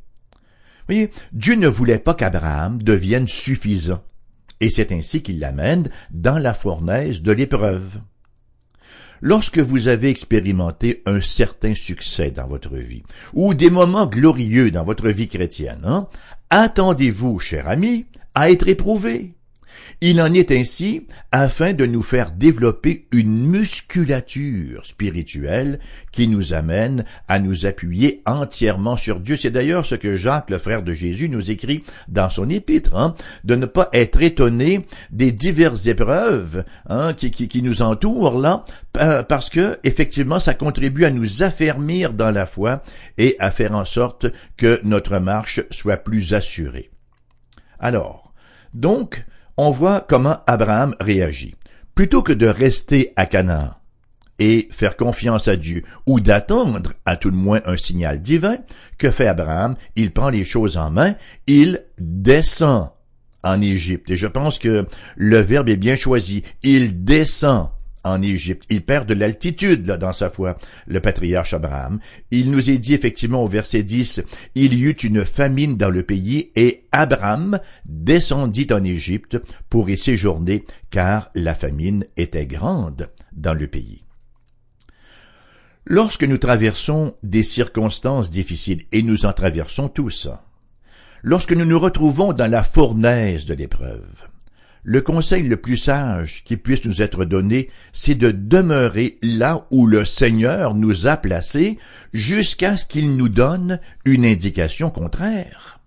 Voyez, 0.88 1.12
Dieu 1.32 1.56
ne 1.56 1.68
voulait 1.68 2.00
pas 2.00 2.14
qu'Abraham 2.14 2.82
devienne 2.82 3.28
suffisant. 3.28 4.04
Et 4.60 4.70
c'est 4.70 4.92
ainsi 4.92 5.24
qu'il 5.24 5.40
l'amène 5.40 5.90
dans 6.12 6.40
la 6.40 6.54
fournaise 6.54 7.22
de 7.22 7.32
l'épreuve. 7.32 8.00
Lorsque 9.26 9.60
vous 9.60 9.88
avez 9.88 10.10
expérimenté 10.10 11.02
un 11.06 11.22
certain 11.22 11.76
succès 11.76 12.30
dans 12.30 12.46
votre 12.46 12.76
vie, 12.76 13.04
ou 13.34 13.54
des 13.54 13.70
moments 13.70 14.06
glorieux 14.06 14.70
dans 14.70 14.84
votre 14.84 15.08
vie 15.08 15.30
chrétienne, 15.30 15.80
hein, 15.86 16.10
attendez-vous, 16.50 17.40
cher 17.40 17.70
ami, 17.70 18.06
à 18.36 18.52
être 18.52 18.68
éprouvé. 18.68 19.34
Il 20.06 20.22
en 20.22 20.34
est 20.34 20.52
ainsi 20.52 21.08
afin 21.32 21.72
de 21.72 21.86
nous 21.86 22.04
faire 22.04 22.32
développer 22.32 23.08
une 23.14 23.48
musculature 23.48 24.86
spirituelle 24.86 25.80
qui 26.12 26.28
nous 26.28 26.52
amène 26.52 27.06
à 27.30 27.40
nous 27.40 27.66
appuyer 27.66 28.22
entièrement 28.26 28.98
sur 28.98 29.22
Dieu. 29.22 29.38
C'est 29.38 29.50
d'ailleurs 29.50 29.86
ce 29.86 29.96
que 29.96 30.18
Jacques, 30.18 30.50
le 30.50 30.58
frère 30.58 30.84
de 30.84 30.92
Jésus, 30.92 31.30
nous 31.30 31.52
écrit 31.52 31.86
dans 32.10 32.30
son 32.30 32.50
épître, 32.50 32.98
hein, 32.98 33.16
de 33.46 33.56
ne 33.56 33.66
pas 33.66 33.88
être 33.94 34.22
étonné 34.22 34.86
des 35.10 35.32
diverses 35.32 35.88
épreuves 35.88 36.66
hein, 36.90 37.14
qui, 37.14 37.32
qui, 37.32 37.48
qui 37.48 37.62
nous 37.62 37.82
entourent 37.82 38.38
là, 38.38 38.66
parce 38.92 39.50
que 39.50 39.80
effectivement, 39.86 40.42
ça 40.42 40.54
contribue 40.54 41.06
à 41.06 41.12
nous 41.12 41.44
affermir 41.44 42.12
dans 42.12 42.32
la 42.32 42.46
foi 42.46 42.84
et 43.18 43.38
à 43.40 43.52
faire 43.52 43.74
en 43.74 43.86
sorte 43.86 44.26
que 44.58 44.82
notre 44.84 45.20
marche 45.20 45.62
soit 45.72 45.96
plus 45.96 46.34
assurée. 46.34 46.92
Alors, 47.80 48.34
donc, 48.74 49.24
on 49.58 49.72
voit 49.72 50.02
comment 50.02 50.40
Abraham 50.48 50.96
réagit. 51.00 51.56
Plutôt 51.96 52.24
que 52.24 52.34
de 52.34 52.48
rester 52.48 53.14
à 53.16 53.26
Canaan 53.26 53.76
et 54.40 54.68
faire 54.72 54.98
confiance 54.98 55.48
à 55.48 55.56
Dieu 55.56 55.84
ou 56.08 56.20
d'attendre 56.20 56.94
à 57.06 57.18
tout 57.18 57.30
le 57.30 57.38
moins 57.38 57.62
un 57.66 57.78
signal 57.78 58.22
divin, 58.22 58.58
que 58.98 59.12
fait 59.12 59.28
Abraham? 59.28 59.76
Il 59.96 60.12
prend 60.12 60.30
les 60.30 60.44
choses 60.44 60.78
en 60.78 60.90
main, 60.90 61.16
il 61.46 61.86
descend 62.00 62.90
en 63.44 63.62
Égypte. 63.62 64.10
Et 64.10 64.18
je 64.18 64.28
pense 64.28 64.58
que 64.58 64.88
le 65.16 65.40
verbe 65.40 65.70
est 65.70 65.78
bien 65.78 65.96
choisi. 65.96 66.44
Il 66.64 67.04
descend 67.04 67.70
en 68.04 68.22
Égypte. 68.22 68.66
Il 68.70 68.84
perd 68.84 69.08
de 69.08 69.14
l'altitude 69.14 69.84
dans 69.84 70.14
sa 70.14 70.30
foi, 70.30 70.58
le 70.88 71.00
patriarche 71.00 71.54
Abraham. 71.54 72.00
Il 72.32 72.52
nous 72.52 72.70
est 72.70 72.78
dit 72.78 72.94
effectivement 72.94 73.44
au 73.44 73.48
verset 73.48 73.84
10, 73.84 74.22
il 74.56 74.74
y 74.74 74.84
eut 74.84 74.92
une 74.92 75.26
famine 75.26 75.78
dans 75.78 75.90
le 75.90 76.04
pays 76.04 76.52
et 76.56 76.86
Abraham 76.92 77.60
descendit 77.86 78.68
en 78.72 78.84
Égypte 78.84 79.38
pour 79.70 79.90
y 79.90 79.98
séjourner 79.98 80.64
car 80.90 81.32
la 81.36 81.56
famine 81.56 82.06
était 82.18 82.46
grande 82.46 83.10
dans 83.32 83.54
le 83.54 83.68
pays. 83.68 84.04
Lorsque 85.86 86.24
nous 86.24 86.38
traversons 86.38 87.16
des 87.24 87.44
circonstances 87.44 88.32
difficiles, 88.32 88.86
et 88.94 89.04
nous 89.04 89.26
en 89.26 89.34
traversons 89.34 89.90
tous, 89.90 90.30
lorsque 91.24 91.52
nous 91.52 91.66
nous 91.66 91.80
retrouvons 91.80 92.32
dans 92.32 92.50
la 92.50 92.64
fournaise 92.64 93.46
de 93.46 93.54
l'épreuve, 93.54 94.30
le 94.84 95.02
conseil 95.02 95.44
le 95.44 95.58
plus 95.58 95.78
sage 95.78 96.44
qui 96.44 96.58
puisse 96.58 96.84
nous 96.86 97.02
être 97.02 97.24
donné, 97.26 97.70
c'est 97.94 98.16
de 98.16 98.32
demeurer 98.32 99.18
là 99.22 99.66
où 99.72 99.88
le 99.88 100.04
Seigneur 100.04 100.76
nous 100.76 101.08
a 101.08 101.16
placés 101.16 101.80
jusqu'à 102.12 102.76
ce 102.76 102.86
qu'il 102.86 103.16
nous 103.16 103.30
donne 103.30 103.80
une 104.06 104.26
indication 104.26 104.90
contraire. 104.90 105.80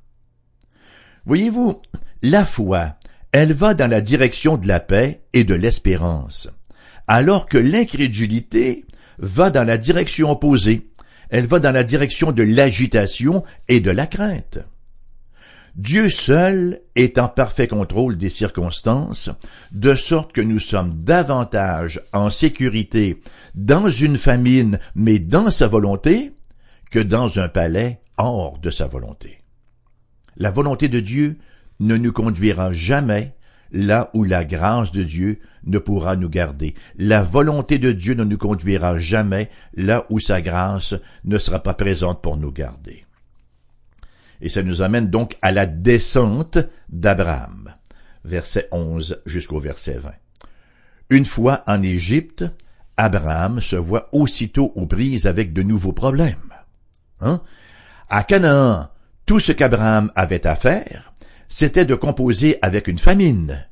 Voyez-vous, 1.26 1.82
la 2.22 2.46
foi, 2.46 2.96
elle 3.32 3.52
va 3.52 3.74
dans 3.74 3.90
la 3.90 4.00
direction 4.00 4.56
de 4.56 4.66
la 4.66 4.80
paix 4.80 5.22
et 5.34 5.44
de 5.44 5.54
l'espérance, 5.54 6.48
alors 7.06 7.46
que 7.46 7.58
l'incrédulité 7.58 8.84
va 9.18 9.50
dans 9.50 9.64
la 9.64 9.76
direction 9.76 10.30
opposée, 10.30 10.88
elle 11.28 11.46
va 11.46 11.58
dans 11.58 11.72
la 11.72 11.84
direction 11.84 12.32
de 12.32 12.42
l'agitation 12.42 13.44
et 13.68 13.80
de 13.80 13.90
la 13.90 14.06
crainte. 14.06 14.58
Dieu 15.76 16.08
seul 16.08 16.80
est 16.94 17.18
en 17.18 17.28
parfait 17.28 17.68
contrôle 17.68 18.16
des 18.16 18.30
circonstances, 18.30 19.28
de 19.72 19.94
sorte 19.94 20.32
que 20.32 20.40
nous 20.40 20.58
sommes 20.58 21.04
davantage 21.04 22.00
en 22.14 22.30
sécurité 22.30 23.20
dans 23.54 23.90
une 23.90 24.16
famine, 24.16 24.78
mais 24.94 25.18
dans 25.18 25.50
sa 25.50 25.68
volonté, 25.68 26.32
que 26.90 26.98
dans 26.98 27.38
un 27.40 27.48
palais 27.48 28.00
hors 28.16 28.58
de 28.58 28.70
sa 28.70 28.86
volonté. 28.86 29.42
La 30.38 30.50
volonté 30.50 30.88
de 30.88 31.00
Dieu 31.00 31.36
ne 31.80 31.98
nous 31.98 32.12
conduira 32.12 32.72
jamais 32.72 33.34
là 33.70 34.08
où 34.14 34.24
la 34.24 34.46
grâce 34.46 34.92
de 34.92 35.02
Dieu 35.02 35.40
ne 35.64 35.76
pourra 35.76 36.16
nous 36.16 36.30
garder. 36.30 36.74
La 36.96 37.22
volonté 37.22 37.76
de 37.76 37.92
Dieu 37.92 38.14
ne 38.14 38.24
nous 38.24 38.38
conduira 38.38 38.98
jamais 38.98 39.50
là 39.74 40.06
où 40.08 40.20
sa 40.20 40.40
grâce 40.40 40.94
ne 41.24 41.36
sera 41.36 41.62
pas 41.62 41.74
présente 41.74 42.22
pour 42.22 42.38
nous 42.38 42.52
garder. 42.52 43.05
Et 44.40 44.48
ça 44.48 44.62
nous 44.62 44.82
amène 44.82 45.08
donc 45.08 45.36
à 45.42 45.52
la 45.52 45.66
descente 45.66 46.58
d'Abraham, 46.88 47.74
verset 48.24 48.68
11 48.72 49.22
jusqu'au 49.26 49.60
verset 49.60 49.98
20. 49.98 50.10
Une 51.10 51.24
fois 51.24 51.62
en 51.66 51.82
Égypte, 51.82 52.44
Abraham 52.96 53.60
se 53.60 53.76
voit 53.76 54.08
aussitôt 54.12 54.72
aux 54.74 54.86
prises 54.86 55.26
avec 55.26 55.52
de 55.52 55.62
nouveaux 55.62 55.92
problèmes. 55.92 56.52
Hein? 57.20 57.42
À 58.08 58.22
Canaan, 58.24 58.88
tout 59.24 59.40
ce 59.40 59.52
qu'Abraham 59.52 60.10
avait 60.14 60.46
à 60.46 60.56
faire, 60.56 61.12
c'était 61.48 61.84
de 61.84 61.94
composer 61.94 62.58
avec 62.62 62.88
une 62.88 62.98
famine. 62.98 63.66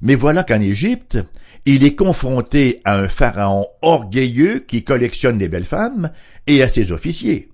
Mais 0.00 0.14
voilà 0.14 0.44
qu'en 0.44 0.60
Égypte, 0.60 1.18
il 1.64 1.84
est 1.84 1.96
confronté 1.96 2.80
à 2.84 2.98
un 2.98 3.08
pharaon 3.08 3.66
orgueilleux 3.82 4.60
qui 4.60 4.84
collectionne 4.84 5.38
les 5.38 5.48
belles 5.48 5.64
femmes 5.64 6.10
et 6.46 6.62
à 6.62 6.68
ses 6.68 6.92
officiers. 6.92 7.50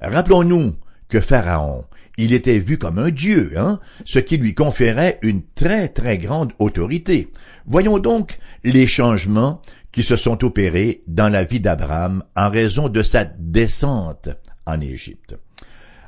Rappelons-nous 0.00 0.74
que 1.08 1.20
Pharaon, 1.20 1.84
il 2.16 2.32
était 2.32 2.58
vu 2.58 2.78
comme 2.78 2.98
un 2.98 3.10
dieu, 3.10 3.52
hein, 3.56 3.80
ce 4.04 4.18
qui 4.18 4.36
lui 4.36 4.54
conférait 4.54 5.18
une 5.22 5.42
très 5.54 5.88
très 5.88 6.18
grande 6.18 6.52
autorité. 6.58 7.30
Voyons 7.66 7.98
donc 7.98 8.38
les 8.62 8.86
changements 8.86 9.60
qui 9.90 10.02
se 10.02 10.16
sont 10.16 10.44
opérés 10.44 11.02
dans 11.06 11.28
la 11.28 11.44
vie 11.44 11.60
d'Abraham 11.60 12.22
en 12.36 12.50
raison 12.50 12.88
de 12.88 13.02
sa 13.02 13.24
descente 13.24 14.28
en 14.66 14.80
Égypte. 14.80 15.36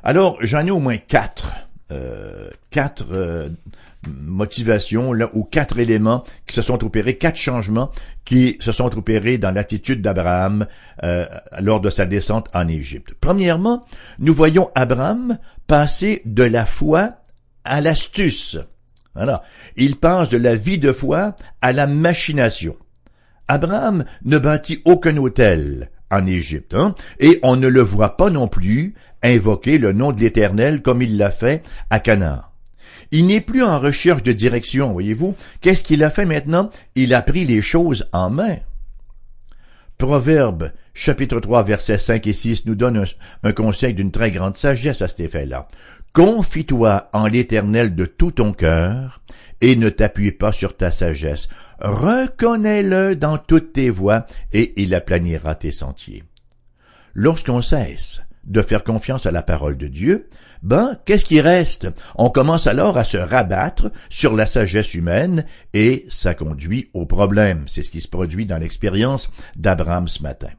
Alors, 0.03 0.37
j'en 0.41 0.65
ai 0.65 0.71
au 0.71 0.79
moins 0.79 0.97
quatre, 0.97 1.51
euh, 1.91 2.49
quatre 2.69 3.07
euh, 3.11 3.49
motivations 4.21 5.13
là, 5.13 5.29
ou 5.33 5.43
quatre 5.43 5.79
éléments 5.79 6.23
qui 6.45 6.55
se 6.55 6.61
sont 6.61 6.83
opérés, 6.83 7.17
quatre 7.17 7.37
changements 7.37 7.91
qui 8.25 8.57
se 8.59 8.71
sont 8.71 8.97
opérés 8.97 9.37
dans 9.37 9.51
l'attitude 9.51 10.01
d'Abraham 10.01 10.67
euh, 11.03 11.25
lors 11.59 11.81
de 11.81 11.89
sa 11.89 12.05
descente 12.05 12.47
en 12.53 12.67
Égypte. 12.67 13.13
Premièrement, 13.19 13.85
nous 14.19 14.33
voyons 14.33 14.69
Abraham 14.75 15.37
passer 15.67 16.21
de 16.25 16.43
la 16.43 16.65
foi 16.65 17.11
à 17.63 17.81
l'astuce. 17.81 18.57
Voilà. 19.15 19.43
Il 19.75 19.95
passe 19.95 20.29
de 20.29 20.37
la 20.37 20.55
vie 20.55 20.77
de 20.77 20.91
foi 20.91 21.35
à 21.61 21.71
la 21.71 21.87
machination. 21.87 22.75
Abraham 23.47 24.03
ne 24.25 24.37
bâtit 24.37 24.81
aucun 24.85 25.17
hôtel 25.17 25.89
en 26.11 26.25
Égypte, 26.25 26.73
hein, 26.73 26.95
et 27.19 27.39
on 27.43 27.55
ne 27.55 27.67
le 27.67 27.81
voit 27.81 28.15
pas 28.15 28.29
non 28.29 28.47
plus 28.47 28.93
invoquer 29.23 29.77
le 29.77 29.93
nom 29.93 30.11
de 30.11 30.21
l'Éternel 30.21 30.81
comme 30.81 31.01
il 31.01 31.17
l'a 31.17 31.31
fait 31.31 31.63
à 31.89 31.99
Canaan. 31.99 32.41
Il 33.11 33.27
n'est 33.27 33.41
plus 33.41 33.63
en 33.63 33.79
recherche 33.79 34.23
de 34.23 34.33
direction, 34.33 34.91
voyez-vous. 34.91 35.35
Qu'est-ce 35.61 35.83
qu'il 35.83 36.03
a 36.03 36.09
fait 36.09 36.25
maintenant? 36.25 36.69
Il 36.95 37.13
a 37.13 37.21
pris 37.21 37.45
les 37.45 37.61
choses 37.61 38.07
en 38.11 38.29
main. 38.29 38.57
Proverbe, 39.97 40.71
chapitre 40.93 41.39
3, 41.39 41.63
versets 41.63 41.97
5 41.97 42.27
et 42.27 42.33
6 42.33 42.65
nous 42.65 42.75
donne 42.75 43.03
un, 43.43 43.51
conseil 43.51 43.93
d'une 43.93 44.11
très 44.11 44.29
grande 44.29 44.55
sagesse 44.55 45.01
à 45.01 45.07
cet 45.07 45.21
effet-là. 45.21 45.67
Confie-toi 46.13 47.09
en 47.13 47.27
l'Éternel 47.27 47.95
de 47.95 48.05
tout 48.05 48.31
ton 48.31 48.53
cœur, 48.53 49.21
et 49.59 49.75
ne 49.75 49.89
t'appuie 49.89 50.31
pas 50.31 50.51
sur 50.51 50.77
ta 50.77 50.91
sagesse. 50.91 51.47
Reconnais-le 51.79 53.15
dans 53.15 53.39
toutes 53.39 53.73
tes 53.73 53.89
voies, 53.89 54.27
et 54.53 54.73
il 54.81 54.93
aplanira 54.93 55.55
tes 55.55 55.71
sentiers. 55.71 56.23
Lorsqu'on 57.13 57.63
cesse 57.63 58.21
de 58.47 58.61
faire 58.61 58.83
confiance 58.83 59.25
à 59.25 59.31
la 59.31 59.43
parole 59.43 59.77
de 59.77 59.87
Dieu, 59.87 60.29
ben, 60.63 60.97
qu'est-ce 61.05 61.25
qui 61.25 61.41
reste? 61.41 61.87
On 62.15 62.29
commence 62.29 62.65
alors 62.65 62.97
à 62.97 63.03
se 63.03 63.17
rabattre 63.17 63.91
sur 64.09 64.35
la 64.35 64.45
sagesse 64.45 64.93
humaine 64.93 65.45
et 65.73 66.05
ça 66.09 66.33
conduit 66.33 66.89
au 66.93 67.05
problème. 67.05 67.65
C'est 67.67 67.83
ce 67.83 67.91
qui 67.91 68.01
se 68.01 68.07
produit 68.07 68.45
dans 68.45 68.57
l'expérience 68.57 69.29
d'Abraham 69.55 70.07
ce 70.07 70.23
matin. 70.23 70.49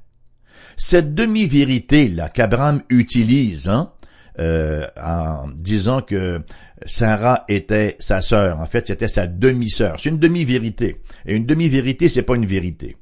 Cette 0.76 1.14
demi-vérité-là 1.14 2.28
qu'Abraham 2.28 2.82
utilise, 2.88 3.68
hein, 3.68 3.92
euh, 4.38 4.86
en 5.02 5.48
disant 5.48 6.02
que 6.02 6.42
Sarah 6.86 7.44
était 7.48 7.96
sa 7.98 8.20
sœur. 8.20 8.60
En 8.60 8.66
fait, 8.66 8.86
c'était 8.86 9.08
sa 9.08 9.26
demi-sœur. 9.26 9.96
C'est 9.98 10.10
une 10.10 10.18
demi-vérité. 10.18 11.00
Et 11.26 11.34
une 11.34 11.46
demi-vérité, 11.46 12.08
c'est 12.08 12.22
pas 12.22 12.36
une 12.36 12.46
vérité. 12.46 12.96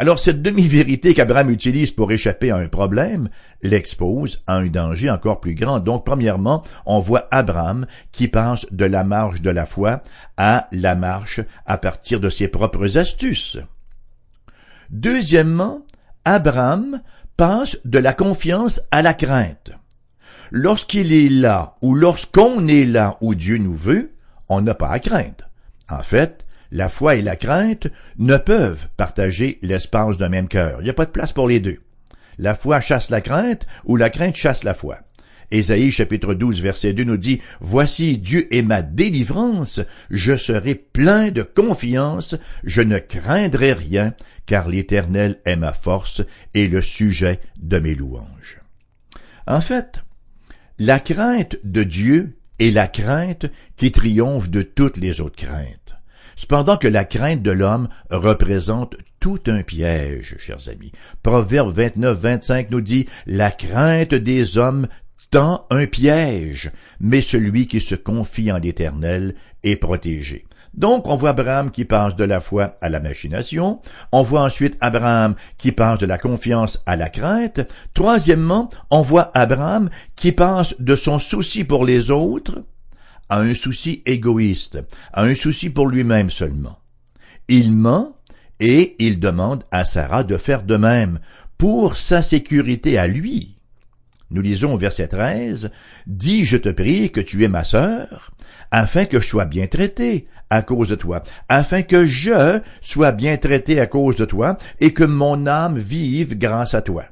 Alors, 0.00 0.20
cette 0.20 0.42
demi-vérité 0.42 1.12
qu'Abraham 1.12 1.50
utilise 1.50 1.90
pour 1.90 2.12
échapper 2.12 2.52
à 2.52 2.56
un 2.56 2.68
problème 2.68 3.28
l'expose 3.62 4.44
à 4.46 4.54
un 4.54 4.68
danger 4.68 5.10
encore 5.10 5.40
plus 5.40 5.56
grand. 5.56 5.80
Donc, 5.80 6.06
premièrement, 6.06 6.62
on 6.86 7.00
voit 7.00 7.26
Abraham 7.32 7.84
qui 8.12 8.28
passe 8.28 8.64
de 8.70 8.84
la 8.84 9.02
marche 9.02 9.42
de 9.42 9.50
la 9.50 9.66
foi 9.66 10.04
à 10.36 10.68
la 10.70 10.94
marche 10.94 11.40
à 11.66 11.78
partir 11.78 12.20
de 12.20 12.30
ses 12.30 12.46
propres 12.46 12.96
astuces. 12.96 13.58
Deuxièmement, 14.90 15.84
Abraham 16.24 17.02
passe 17.36 17.78
de 17.84 17.98
la 17.98 18.12
confiance 18.12 18.80
à 18.92 19.02
la 19.02 19.14
crainte. 19.14 19.72
Lorsqu'il 20.52 21.12
est 21.12 21.28
là 21.28 21.74
ou 21.82 21.96
lorsqu'on 21.96 22.68
est 22.68 22.86
là 22.86 23.18
où 23.20 23.34
Dieu 23.34 23.58
nous 23.58 23.76
veut, 23.76 24.12
on 24.48 24.60
n'a 24.60 24.74
pas 24.74 24.90
à 24.90 25.00
craindre. 25.00 25.50
En 25.90 26.02
fait, 26.04 26.46
la 26.70 26.88
foi 26.88 27.16
et 27.16 27.22
la 27.22 27.36
crainte 27.36 27.88
ne 28.18 28.36
peuvent 28.36 28.88
partager 28.96 29.58
l'espace 29.62 30.16
d'un 30.16 30.28
même 30.28 30.48
cœur. 30.48 30.80
Il 30.80 30.84
n'y 30.84 30.90
a 30.90 30.94
pas 30.94 31.06
de 31.06 31.10
place 31.10 31.32
pour 31.32 31.48
les 31.48 31.60
deux. 31.60 31.78
La 32.38 32.54
foi 32.54 32.80
chasse 32.80 33.10
la 33.10 33.20
crainte 33.20 33.66
ou 33.84 33.96
la 33.96 34.10
crainte 34.10 34.36
chasse 34.36 34.64
la 34.64 34.74
foi. 34.74 34.98
Ésaïe 35.50 35.90
chapitre 35.90 36.34
12 36.34 36.60
verset 36.60 36.92
2 36.92 37.04
nous 37.04 37.16
dit, 37.16 37.40
Voici 37.60 38.18
Dieu 38.18 38.54
est 38.54 38.62
ma 38.62 38.82
délivrance, 38.82 39.80
je 40.10 40.36
serai 40.36 40.74
plein 40.74 41.30
de 41.30 41.42
confiance, 41.42 42.36
je 42.64 42.82
ne 42.82 42.98
craindrai 42.98 43.72
rien, 43.72 44.14
car 44.44 44.68
l'Éternel 44.68 45.40
est 45.46 45.56
ma 45.56 45.72
force 45.72 46.22
et 46.52 46.68
le 46.68 46.82
sujet 46.82 47.40
de 47.56 47.78
mes 47.78 47.94
louanges. 47.94 48.60
En 49.46 49.62
fait, 49.62 50.02
la 50.78 51.00
crainte 51.00 51.56
de 51.64 51.82
Dieu 51.82 52.36
est 52.58 52.70
la 52.70 52.86
crainte 52.86 53.46
qui 53.76 53.90
triomphe 53.90 54.50
de 54.50 54.62
toutes 54.62 54.98
les 54.98 55.22
autres 55.22 55.36
craintes. 55.36 55.77
Cependant 56.38 56.76
que 56.76 56.86
la 56.86 57.04
crainte 57.04 57.42
de 57.42 57.50
l'homme 57.50 57.88
représente 58.10 58.94
tout 59.18 59.40
un 59.48 59.62
piège, 59.62 60.36
chers 60.38 60.68
amis. 60.68 60.92
Proverbe 61.24 61.74
29, 61.74 62.16
25 62.16 62.70
nous 62.70 62.80
dit, 62.80 63.06
la 63.26 63.50
crainte 63.50 64.14
des 64.14 64.56
hommes 64.56 64.86
tend 65.32 65.66
un 65.70 65.86
piège, 65.86 66.70
mais 67.00 67.22
celui 67.22 67.66
qui 67.66 67.80
se 67.80 67.96
confie 67.96 68.52
en 68.52 68.58
l'Éternel 68.58 69.34
est 69.64 69.74
protégé. 69.74 70.46
Donc, 70.74 71.08
on 71.08 71.16
voit 71.16 71.30
Abraham 71.30 71.72
qui 71.72 71.84
passe 71.84 72.14
de 72.14 72.22
la 72.22 72.40
foi 72.40 72.78
à 72.80 72.88
la 72.88 73.00
machination. 73.00 73.82
On 74.12 74.22
voit 74.22 74.42
ensuite 74.42 74.78
Abraham 74.80 75.34
qui 75.56 75.72
passe 75.72 75.98
de 75.98 76.06
la 76.06 76.18
confiance 76.18 76.80
à 76.86 76.94
la 76.94 77.08
crainte. 77.08 77.62
Troisièmement, 77.94 78.70
on 78.90 79.02
voit 79.02 79.32
Abraham 79.34 79.90
qui 80.14 80.30
passe 80.30 80.76
de 80.78 80.94
son 80.94 81.18
souci 81.18 81.64
pour 81.64 81.84
les 81.84 82.12
autres 82.12 82.62
à 83.28 83.40
un 83.40 83.54
souci 83.54 84.02
égoïste, 84.06 84.78
à 85.12 85.24
un 85.24 85.34
souci 85.34 85.70
pour 85.70 85.88
lui-même 85.88 86.30
seulement. 86.30 86.78
Il 87.48 87.72
ment 87.72 88.16
et 88.60 88.96
il 88.98 89.20
demande 89.20 89.64
à 89.70 89.84
Sarah 89.84 90.24
de 90.24 90.36
faire 90.36 90.62
de 90.62 90.76
même 90.76 91.20
pour 91.56 91.96
sa 91.96 92.22
sécurité 92.22 92.98
à 92.98 93.06
lui. 93.06 93.58
Nous 94.30 94.42
lisons 94.42 94.74
au 94.74 94.78
verset 94.78 95.08
13, 95.08 95.70
Dis, 96.06 96.44
je 96.44 96.58
te 96.58 96.68
prie, 96.68 97.10
que 97.10 97.20
tu 97.20 97.44
es 97.44 97.48
ma 97.48 97.64
sœur, 97.64 98.32
afin 98.70 99.06
que 99.06 99.20
je 99.20 99.26
sois 99.26 99.46
bien 99.46 99.66
traité 99.66 100.28
à 100.50 100.60
cause 100.62 100.88
de 100.88 100.96
toi, 100.96 101.22
afin 101.48 101.82
que 101.82 102.04
je 102.04 102.60
sois 102.82 103.12
bien 103.12 103.38
traité 103.38 103.80
à 103.80 103.86
cause 103.86 104.16
de 104.16 104.26
toi, 104.26 104.58
et 104.80 104.92
que 104.92 105.04
mon 105.04 105.46
âme 105.46 105.78
vive 105.78 106.36
grâce 106.36 106.74
à 106.74 106.82
toi. 106.82 107.04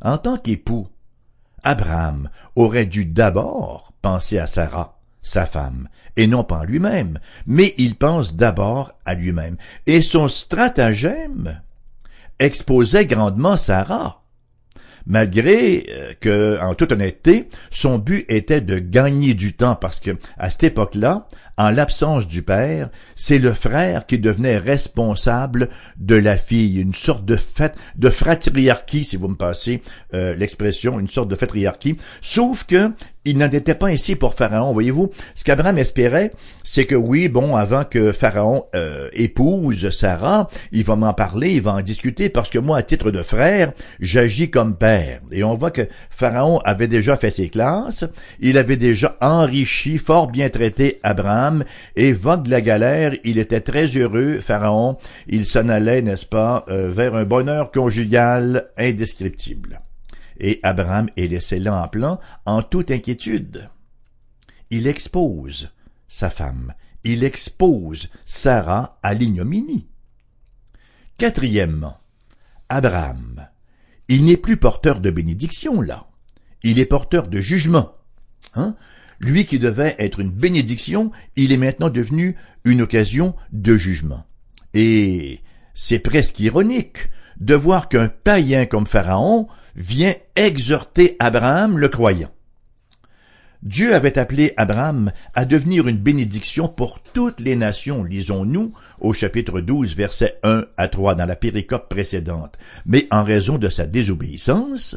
En 0.00 0.18
tant 0.18 0.36
qu'époux, 0.36 0.88
Abraham 1.62 2.28
aurait 2.56 2.86
dû 2.86 3.06
d'abord 3.06 3.92
penser 4.02 4.38
à 4.40 4.48
Sarah, 4.48 4.98
sa 5.22 5.46
femme, 5.46 5.88
et 6.16 6.26
non 6.26 6.44
pas 6.44 6.64
lui-même, 6.64 7.18
mais 7.46 7.74
il 7.78 7.94
pense 7.94 8.34
d'abord 8.36 8.92
à 9.04 9.14
lui-même. 9.14 9.56
Et 9.86 10.02
son 10.02 10.28
stratagème 10.28 11.60
exposait 12.38 13.06
grandement 13.06 13.56
Sarah 13.56 14.22
malgré 15.06 15.86
euh, 15.90 16.12
que, 16.20 16.58
en 16.60 16.74
toute 16.74 16.92
honnêteté, 16.92 17.48
son 17.70 17.98
but 17.98 18.24
était 18.28 18.60
de 18.60 18.78
gagner 18.78 19.34
du 19.34 19.54
temps 19.54 19.74
parce 19.74 20.00
que, 20.00 20.12
à 20.38 20.50
cette 20.50 20.64
époque-là, 20.64 21.28
en 21.58 21.70
l'absence 21.70 22.26
du 22.26 22.42
père, 22.42 22.90
c'est 23.14 23.38
le 23.38 23.52
frère 23.52 24.06
qui 24.06 24.18
devenait 24.18 24.58
responsable 24.58 25.68
de 25.96 26.14
la 26.14 26.36
fille, 26.36 26.80
une 26.80 26.94
sorte 26.94 27.24
de 27.24 27.36
fête, 27.36 27.76
de 27.96 28.10
fratriarchie, 28.10 29.04
si 29.04 29.16
vous 29.16 29.28
me 29.28 29.36
passez 29.36 29.82
euh, 30.14 30.34
l'expression, 30.34 30.98
une 30.98 31.08
sorte 31.10 31.28
de 31.28 31.36
fratriarchie, 31.36 31.96
sauf 32.20 32.64
que 32.64 32.92
il 33.24 33.38
n'en 33.38 33.50
était 33.50 33.74
pas 33.74 33.86
ainsi 33.86 34.16
pour 34.16 34.34
Pharaon, 34.34 34.72
voyez-vous. 34.72 35.10
Ce 35.34 35.44
qu'Abraham 35.44 35.78
espérait, 35.78 36.30
c'est 36.64 36.86
que 36.86 36.94
oui, 36.94 37.28
bon, 37.28 37.56
avant 37.56 37.84
que 37.84 38.12
Pharaon 38.12 38.64
euh, 38.74 39.08
épouse 39.12 39.90
Sarah, 39.90 40.48
il 40.72 40.84
va 40.84 40.96
m'en 40.96 41.14
parler, 41.14 41.52
il 41.52 41.62
va 41.62 41.74
en 41.74 41.82
discuter, 41.82 42.28
parce 42.28 42.50
que 42.50 42.58
moi, 42.58 42.78
à 42.78 42.82
titre 42.82 43.10
de 43.10 43.22
frère, 43.22 43.72
j'agis 44.00 44.50
comme 44.50 44.76
père. 44.76 45.20
Et 45.30 45.44
on 45.44 45.54
voit 45.54 45.70
que 45.70 45.88
Pharaon 46.10 46.58
avait 46.64 46.88
déjà 46.88 47.16
fait 47.16 47.30
ses 47.30 47.48
classes, 47.48 48.04
il 48.40 48.58
avait 48.58 48.76
déjà 48.76 49.16
enrichi, 49.20 49.98
fort 49.98 50.28
bien 50.28 50.48
traité 50.48 50.98
Abraham, 51.02 51.64
et 51.94 52.12
vogue 52.12 52.44
de 52.44 52.50
la 52.50 52.60
galère, 52.60 53.12
il 53.24 53.38
était 53.38 53.60
très 53.60 53.86
heureux, 53.86 54.40
Pharaon, 54.40 54.96
il 55.28 55.46
s'en 55.46 55.68
allait, 55.68 56.02
n'est-ce 56.02 56.26
pas, 56.26 56.64
euh, 56.68 56.90
vers 56.90 57.14
un 57.14 57.24
bonheur 57.24 57.70
conjugal 57.70 58.70
indescriptible 58.76 59.80
et 60.42 60.58
Abraham 60.64 61.08
est 61.16 61.28
laissé 61.28 61.58
là 61.58 61.82
en 61.82 61.88
plan, 61.88 62.20
en 62.44 62.62
toute 62.62 62.90
inquiétude. 62.90 63.70
Il 64.70 64.86
expose 64.86 65.70
sa 66.08 66.28
femme, 66.28 66.74
il 67.04 67.24
expose 67.24 68.10
Sarah 68.26 68.98
à 69.02 69.14
l'ignominie. 69.14 69.86
Quatrièmement, 71.16 71.98
Abraham, 72.68 73.48
il 74.08 74.24
n'est 74.24 74.36
plus 74.36 74.56
porteur 74.56 75.00
de 75.00 75.10
bénédiction 75.10 75.80
là, 75.80 76.08
il 76.64 76.80
est 76.80 76.86
porteur 76.86 77.28
de 77.28 77.40
jugement. 77.40 77.92
Hein? 78.54 78.74
Lui 79.20 79.46
qui 79.46 79.60
devait 79.60 79.94
être 80.00 80.18
une 80.18 80.32
bénédiction, 80.32 81.12
il 81.36 81.52
est 81.52 81.56
maintenant 81.56 81.90
devenu 81.90 82.36
une 82.64 82.82
occasion 82.82 83.36
de 83.52 83.76
jugement. 83.76 84.26
Et 84.74 85.40
c'est 85.74 86.00
presque 86.00 86.40
ironique 86.40 87.10
de 87.38 87.54
voir 87.54 87.88
qu'un 87.88 88.08
païen 88.08 88.66
comme 88.66 88.86
Pharaon 88.86 89.48
vient 89.76 90.14
exhorter 90.36 91.16
Abraham 91.18 91.78
le 91.78 91.88
croyant. 91.88 92.30
Dieu 93.62 93.94
avait 93.94 94.18
appelé 94.18 94.54
Abraham 94.56 95.12
à 95.34 95.44
devenir 95.44 95.86
une 95.86 95.98
bénédiction 95.98 96.66
pour 96.66 97.00
toutes 97.00 97.38
les 97.38 97.54
nations, 97.54 98.02
lisons-nous 98.02 98.72
au 99.00 99.12
chapitre 99.12 99.60
12, 99.60 99.94
versets 99.94 100.38
1 100.42 100.64
à 100.76 100.88
3 100.88 101.14
dans 101.14 101.26
la 101.26 101.36
péricope 101.36 101.88
précédente. 101.88 102.58
Mais 102.86 103.06
en 103.12 103.22
raison 103.22 103.58
de 103.58 103.68
sa 103.68 103.86
désobéissance, 103.86 104.96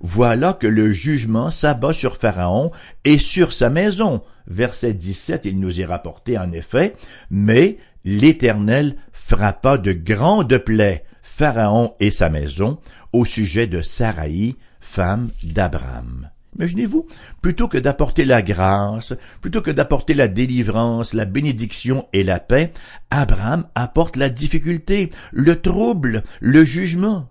voilà 0.00 0.52
que 0.52 0.68
le 0.68 0.92
jugement 0.92 1.50
s'abat 1.50 1.92
sur 1.92 2.16
Pharaon 2.16 2.70
et 3.04 3.18
sur 3.18 3.52
sa 3.52 3.68
maison. 3.68 4.22
Verset 4.46 4.94
17, 4.94 5.46
il 5.46 5.58
nous 5.58 5.80
est 5.80 5.86
rapporté 5.86 6.38
en 6.38 6.52
effet, 6.52 6.94
mais 7.30 7.78
l'Éternel 8.04 8.94
frappa 9.12 9.76
de 9.76 9.92
grandes 9.92 10.58
plaies 10.58 11.04
Pharaon 11.36 11.96
et 11.98 12.12
sa 12.12 12.30
maison 12.30 12.78
au 13.12 13.24
sujet 13.24 13.66
de 13.66 13.82
Saraï, 13.82 14.54
femme 14.78 15.32
d'Abraham. 15.42 16.30
Imaginez-vous, 16.54 17.08
plutôt 17.42 17.66
que 17.66 17.76
d'apporter 17.76 18.24
la 18.24 18.40
grâce, 18.40 19.14
plutôt 19.40 19.60
que 19.60 19.72
d'apporter 19.72 20.14
la 20.14 20.28
délivrance, 20.28 21.12
la 21.12 21.24
bénédiction 21.24 22.06
et 22.12 22.22
la 22.22 22.38
paix, 22.38 22.72
Abraham 23.10 23.66
apporte 23.74 24.14
la 24.14 24.28
difficulté, 24.28 25.10
le 25.32 25.60
trouble, 25.60 26.22
le 26.40 26.64
jugement. 26.64 27.28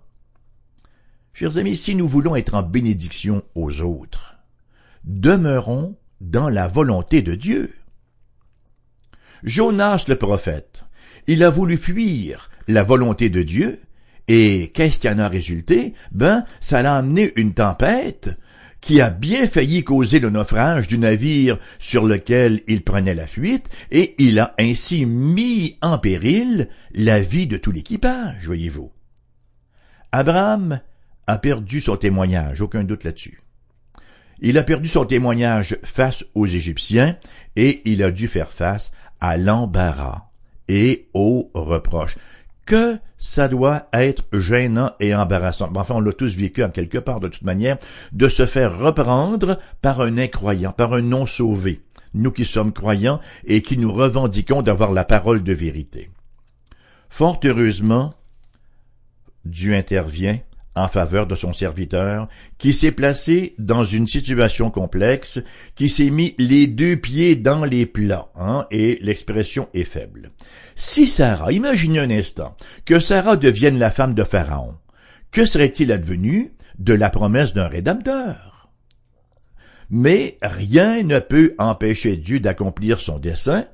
Chers 1.32 1.56
amis, 1.56 1.78
si 1.78 1.94
nous 1.94 2.06
voulons 2.06 2.36
être 2.36 2.52
en 2.52 2.62
bénédiction 2.62 3.42
aux 3.54 3.80
autres, 3.80 4.36
demeurons 5.04 5.96
dans 6.20 6.50
la 6.50 6.68
volonté 6.68 7.22
de 7.22 7.34
Dieu. 7.34 7.74
Jonas 9.44 10.04
le 10.08 10.16
prophète, 10.16 10.84
il 11.26 11.42
a 11.42 11.48
voulu 11.48 11.78
fuir 11.78 12.50
la 12.68 12.82
volonté 12.82 13.30
de 13.30 13.42
Dieu, 13.42 13.80
et 14.28 14.70
qu'est-ce 14.74 14.98
qui 14.98 15.08
en 15.08 15.18
a 15.18 15.28
résulté? 15.28 15.94
Ben, 16.12 16.44
ça 16.60 16.82
l'a 16.82 16.96
amené 16.96 17.32
une 17.36 17.54
tempête 17.54 18.30
qui 18.80 19.00
a 19.00 19.08
bien 19.08 19.46
failli 19.46 19.82
causer 19.82 20.20
le 20.20 20.28
naufrage 20.28 20.88
du 20.88 20.98
navire 20.98 21.58
sur 21.78 22.04
lequel 22.04 22.62
il 22.68 22.84
prenait 22.84 23.14
la 23.14 23.26
fuite, 23.26 23.70
et 23.90 24.14
il 24.18 24.38
a 24.38 24.54
ainsi 24.58 25.06
mis 25.06 25.78
en 25.80 25.98
péril 25.98 26.68
la 26.94 27.20
vie 27.20 27.46
de 27.46 27.56
tout 27.56 27.72
l'équipage, 27.72 28.44
voyez-vous. 28.44 28.92
Abraham 30.12 30.80
a 31.26 31.38
perdu 31.38 31.80
son 31.80 31.96
témoignage, 31.96 32.60
aucun 32.60 32.84
doute 32.84 33.04
là-dessus. 33.04 33.40
Il 34.40 34.58
a 34.58 34.62
perdu 34.62 34.88
son 34.88 35.06
témoignage 35.06 35.78
face 35.82 36.24
aux 36.34 36.46
Égyptiens 36.46 37.16
et 37.56 37.80
il 37.90 38.02
a 38.02 38.10
dû 38.10 38.28
faire 38.28 38.52
face 38.52 38.92
à 39.20 39.38
l'embarras 39.38 40.24
et 40.68 41.08
aux 41.14 41.50
reproches. 41.54 42.16
Que 42.66 42.98
ça 43.18 43.48
doit 43.48 43.88
être 43.92 44.24
gênant 44.32 44.92
et 45.00 45.14
embarrassant. 45.14 45.70
Enfin, 45.74 45.96
on 45.96 46.00
l'a 46.00 46.12
tous 46.12 46.36
vécu 46.36 46.64
en 46.64 46.70
quelque 46.70 46.98
part 46.98 47.20
de 47.20 47.28
toute 47.28 47.42
manière, 47.42 47.78
de 48.12 48.28
se 48.28 48.46
faire 48.46 48.78
reprendre 48.78 49.58
par 49.82 50.00
un 50.00 50.18
incroyant, 50.18 50.72
par 50.72 50.94
un 50.94 51.02
non 51.02 51.26
sauvé. 51.26 51.82
Nous 52.14 52.30
qui 52.30 52.44
sommes 52.44 52.72
croyants 52.72 53.20
et 53.44 53.60
qui 53.60 53.76
nous 53.76 53.92
revendiquons 53.92 54.62
d'avoir 54.62 54.92
la 54.92 55.04
parole 55.04 55.42
de 55.42 55.52
vérité. 55.52 56.10
Fort 57.10 57.40
heureusement, 57.44 58.14
Dieu 59.44 59.74
intervient 59.74 60.38
en 60.74 60.88
faveur 60.88 61.26
de 61.26 61.34
son 61.34 61.52
serviteur, 61.52 62.28
qui 62.58 62.72
s'est 62.72 62.92
placé 62.92 63.54
dans 63.58 63.84
une 63.84 64.08
situation 64.08 64.70
complexe, 64.70 65.40
qui 65.74 65.88
s'est 65.88 66.10
mis 66.10 66.34
les 66.38 66.66
deux 66.66 66.96
pieds 66.96 67.36
dans 67.36 67.64
les 67.64 67.86
plats, 67.86 68.30
hein, 68.34 68.66
et 68.70 68.98
l'expression 69.00 69.68
est 69.74 69.84
faible. 69.84 70.32
Si 70.74 71.06
Sarah, 71.06 71.52
imaginez 71.52 72.00
un 72.00 72.10
instant, 72.10 72.56
que 72.84 72.98
Sarah 72.98 73.36
devienne 73.36 73.78
la 73.78 73.90
femme 73.90 74.14
de 74.14 74.24
Pharaon, 74.24 74.74
que 75.30 75.46
serait-il 75.46 75.92
advenu 75.92 76.52
de 76.78 76.94
la 76.94 77.10
promesse 77.10 77.54
d'un 77.54 77.68
rédempteur? 77.68 78.70
Mais 79.90 80.38
rien 80.42 81.02
ne 81.02 81.20
peut 81.20 81.54
empêcher 81.58 82.16
Dieu 82.16 82.40
d'accomplir 82.40 83.00
son 83.00 83.18
dessein, 83.18 83.64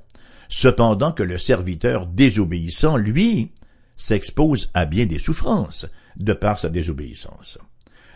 cependant 0.50 1.12
que 1.12 1.22
le 1.22 1.38
serviteur 1.38 2.06
désobéissant, 2.06 2.96
lui, 2.96 3.52
s'expose 4.00 4.70
à 4.72 4.86
bien 4.86 5.04
des 5.04 5.18
souffrances 5.18 5.86
de 6.16 6.32
par 6.32 6.58
sa 6.58 6.70
désobéissance. 6.70 7.58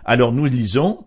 Alors 0.05 0.33
nous 0.33 0.47
lisons, 0.47 1.05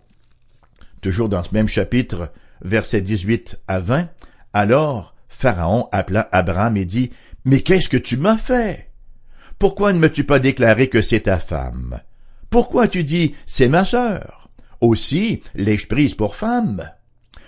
toujours 1.02 1.30
dans 1.30 1.44
ce 1.44 1.54
même 1.54 1.68
chapitre, 1.68 2.32
versets 2.62 3.02
18 3.02 3.60
à 3.68 3.80
20, 3.80 4.08
alors 4.54 5.16
Pharaon 5.30 5.90
appela 5.92 6.30
Abraham 6.32 6.78
et 6.78 6.86
dit, 6.86 7.12
Mais 7.44 7.62
qu'est-ce 7.62 7.90
que 7.90 7.98
tu 7.98 8.18
m'as 8.18 8.38
fait? 8.38 8.92
Pourquoi 9.58 9.94
ne 9.94 10.00
m'as-tu 10.00 10.24
pas 10.24 10.40
déclaré 10.40 10.90
que 10.90 11.02
c'est 11.02 11.22
ta 11.22 11.40
femme? 11.40 12.00
Pourquoi 12.52 12.88
tu 12.88 13.04
dis, 13.04 13.36
c'est 13.48 13.70
ma 13.70 13.84
sœur? 13.84 14.50
Aussi 14.80 15.42
l'ai-je 15.56 15.88
prise 15.88 16.14
pour 16.14 16.36
femme? 16.36 16.92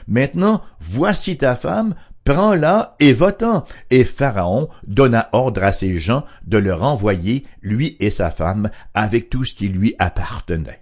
Maintenant, 0.08 0.64
voici 0.80 1.38
ta 1.38 1.56
femme, 1.56 1.94
prends-la 2.30 2.96
et 3.00 3.14
va-t'en. 3.14 3.64
Et 3.90 4.04
Pharaon 4.04 4.70
donna 4.86 5.30
ordre 5.32 5.64
à 5.64 5.74
ses 5.74 5.98
gens 5.98 6.26
de 6.46 6.60
le 6.60 6.76
renvoyer, 6.76 7.44
lui 7.64 7.98
et 8.00 8.12
sa 8.12 8.30
femme, 8.30 8.70
avec 8.94 9.32
tout 9.32 9.44
ce 9.44 9.56
qui 9.56 9.68
lui 9.68 9.96
appartenait. 9.98 10.82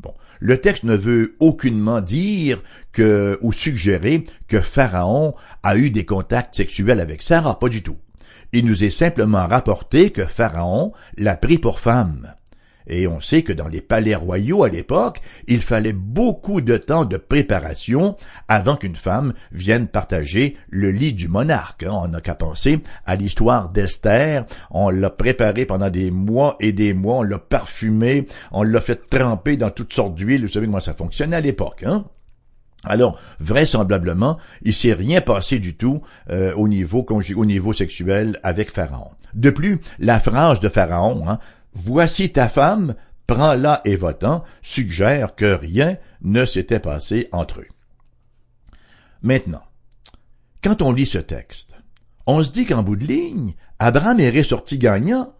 Bon. 0.00 0.12
Le 0.40 0.60
texte 0.60 0.82
ne 0.82 0.96
veut 0.96 1.36
aucunement 1.38 2.00
dire 2.00 2.64
que, 2.90 3.38
ou 3.42 3.52
suggérer 3.52 4.24
que 4.48 4.60
Pharaon 4.60 5.36
a 5.62 5.76
eu 5.76 5.90
des 5.90 6.04
contacts 6.04 6.56
sexuels 6.56 6.98
avec 6.98 7.22
Sarah, 7.22 7.60
pas 7.60 7.68
du 7.68 7.84
tout. 7.84 7.98
Il 8.52 8.66
nous 8.66 8.82
est 8.82 8.90
simplement 8.90 9.46
rapporté 9.46 10.10
que 10.10 10.24
Pharaon 10.24 10.92
l'a 11.16 11.36
pris 11.36 11.58
pour 11.58 11.78
femme. 11.78 12.34
Et 12.86 13.06
on 13.06 13.20
sait 13.20 13.42
que 13.42 13.52
dans 13.52 13.68
les 13.68 13.80
palais 13.80 14.14
royaux 14.14 14.64
à 14.64 14.68
l'époque, 14.68 15.20
il 15.46 15.60
fallait 15.60 15.92
beaucoup 15.92 16.60
de 16.60 16.76
temps 16.76 17.04
de 17.04 17.16
préparation 17.16 18.16
avant 18.48 18.76
qu'une 18.76 18.96
femme 18.96 19.32
vienne 19.52 19.86
partager 19.86 20.56
le 20.68 20.90
lit 20.90 21.12
du 21.12 21.28
monarque. 21.28 21.82
Hein. 21.82 21.92
On 21.92 22.08
n'a 22.08 22.20
qu'à 22.20 22.34
penser 22.34 22.80
à 23.06 23.16
l'histoire 23.16 23.70
d'Esther. 23.70 24.46
On 24.70 24.90
l'a 24.90 25.10
préparé 25.10 25.66
pendant 25.66 25.90
des 25.90 26.10
mois 26.10 26.56
et 26.60 26.72
des 26.72 26.94
mois, 26.94 27.18
on 27.18 27.22
l'a 27.22 27.38
parfumé, 27.38 28.26
on 28.52 28.62
l'a 28.62 28.80
fait 28.80 29.08
tremper 29.08 29.56
dans 29.56 29.70
toutes 29.70 29.92
sortes 29.92 30.14
d'huiles. 30.14 30.42
Vous 30.42 30.52
savez 30.52 30.66
comment 30.66 30.80
ça 30.80 30.94
fonctionnait 30.94 31.36
à 31.36 31.40
l'époque. 31.40 31.84
Hein? 31.84 32.04
Alors, 32.84 33.18
vraisemblablement, 33.40 34.38
il 34.62 34.72
s'est 34.74 34.94
rien 34.94 35.20
passé 35.20 35.58
du 35.58 35.76
tout 35.76 36.00
euh, 36.30 36.54
au 36.54 36.66
niveau 36.66 37.06
au 37.10 37.44
niveau 37.44 37.72
sexuel 37.72 38.38
avec 38.42 38.70
Pharaon. 38.70 39.08
De 39.34 39.50
plus, 39.50 39.80
la 39.98 40.18
phrase 40.18 40.60
de 40.60 40.68
Pharaon, 40.68 41.28
hein, 41.28 41.38
Voici 41.72 42.32
ta 42.32 42.48
femme, 42.48 42.94
prends-la 43.26 43.80
et 43.84 43.96
va 43.96 44.14
suggère 44.62 45.34
que 45.34 45.54
rien 45.54 45.96
ne 46.22 46.44
s'était 46.44 46.80
passé 46.80 47.28
entre 47.32 47.60
eux. 47.60 47.68
Maintenant, 49.22 49.62
quand 50.62 50.82
on 50.82 50.92
lit 50.92 51.06
ce 51.06 51.18
texte, 51.18 51.74
on 52.26 52.42
se 52.42 52.50
dit 52.50 52.66
qu'en 52.66 52.82
bout 52.82 52.96
de 52.96 53.06
ligne, 53.06 53.54
Abraham 53.78 54.20
est 54.20 54.30
ressorti 54.30 54.78
gagnant 54.78 55.34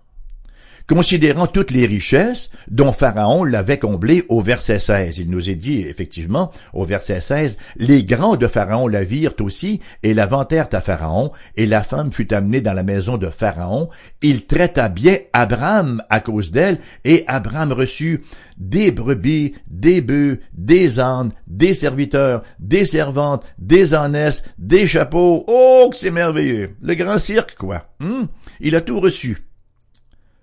considérant 0.88 1.47
toutes 1.47 1.71
les 1.71 1.87
richesses 1.87 2.51
dont 2.71 2.93
Pharaon 2.93 3.45
l'avait 3.45 3.79
comblé 3.79 4.25
au 4.29 4.40
verset 4.40 4.79
16. 4.79 5.19
Il 5.19 5.31
nous 5.31 5.51
est 5.51 5.55
dit, 5.55 5.81
effectivement, 5.83 6.51
au 6.73 6.85
verset 6.85 7.21
16, 7.21 7.59
les 7.77 8.05
grands 8.05 8.37
de 8.37 8.47
Pharaon 8.47 8.88
la 8.88 9.05
virent 9.05 9.35
aussi 9.40 9.81
et 10.03 10.14
la 10.14 10.27
vantèrent 10.27 10.69
à 10.73 10.81
Pharaon, 10.81 11.33
et 11.57 11.66
la 11.66 11.83
femme 11.83 12.12
fut 12.12 12.33
amenée 12.35 12.61
dans 12.61 12.73
la 12.73 12.83
maison 12.83 13.16
de 13.16 13.29
Pharaon. 13.29 13.88
Il 14.23 14.47
traita 14.47 14.88
bien 14.88 15.16
Abraham 15.33 16.03
à 16.11 16.21
cause 16.21 16.53
d'elle, 16.53 16.79
et 17.05 17.25
Abraham 17.27 17.73
reçut 17.73 18.23
des 18.59 18.90
brebis, 18.90 19.55
des 19.69 20.01
bœufs, 20.01 20.40
des 20.53 21.01
ânes, 21.01 21.33
des 21.47 21.75
serviteurs, 21.75 22.43
des 22.59 22.87
servantes, 22.87 23.45
des 23.59 23.95
ânesses, 23.95 24.43
des 24.59 24.87
chapeaux. 24.87 25.45
Oh, 25.49 25.88
que 25.90 25.97
c'est 25.97 26.11
merveilleux! 26.11 26.77
Le 26.83 26.95
grand 26.95 27.19
cirque, 27.19 27.57
quoi. 27.57 27.87
Hum? 28.03 28.29
Il 28.61 28.77
a 28.77 28.81
tout 28.81 29.01
reçu 29.01 29.38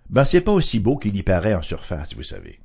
ben 0.10 0.26
c'est 0.26 0.42
pas 0.42 0.52
aussi 0.52 0.80
beau 0.80 0.98
qu'il 0.98 1.16
y 1.16 1.24
paraît 1.24 1.54
en 1.54 1.62
surface, 1.62 2.16
vous 2.16 2.24
savez. 2.24 2.60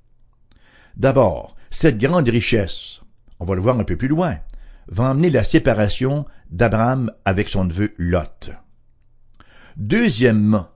D'abord, 0.96 1.56
cette 1.70 1.98
grande 1.98 2.28
richesse, 2.28 3.00
on 3.40 3.44
va 3.44 3.54
le 3.54 3.60
voir 3.60 3.78
un 3.78 3.84
peu 3.84 3.96
plus 3.96 4.08
loin, 4.08 4.36
va 4.88 5.10
amener 5.10 5.30
la 5.30 5.44
séparation 5.44 6.26
d'Abraham 6.50 7.10
avec 7.24 7.48
son 7.48 7.64
neveu 7.64 7.94
Lot. 7.98 8.50
Deuxièmement, 9.76 10.68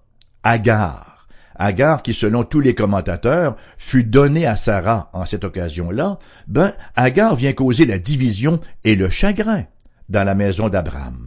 Agar. 0.43 1.29
Agar 1.59 2.03
qui, 2.03 2.15
selon 2.15 2.45
tous 2.45 2.61
les 2.61 2.75
commentateurs, 2.75 3.57
fut 3.79 4.05
donnée 4.05 4.47
à 4.47 4.57
Sarah 4.57 5.11
en 5.13 5.25
cette 5.25 5.45
occasion-là, 5.45 6.19
ben, 6.47 6.73
Agar 6.95 7.35
vient 7.35 7.53
causer 7.53 7.87
la 7.87 7.99
division 7.99 8.61
et 8.85 8.95
le 8.95 9.11
chagrin 9.11 9.65
dans 10.09 10.25
la 10.25 10.35
maison 10.35 10.69
d'Abraham. 10.69 11.26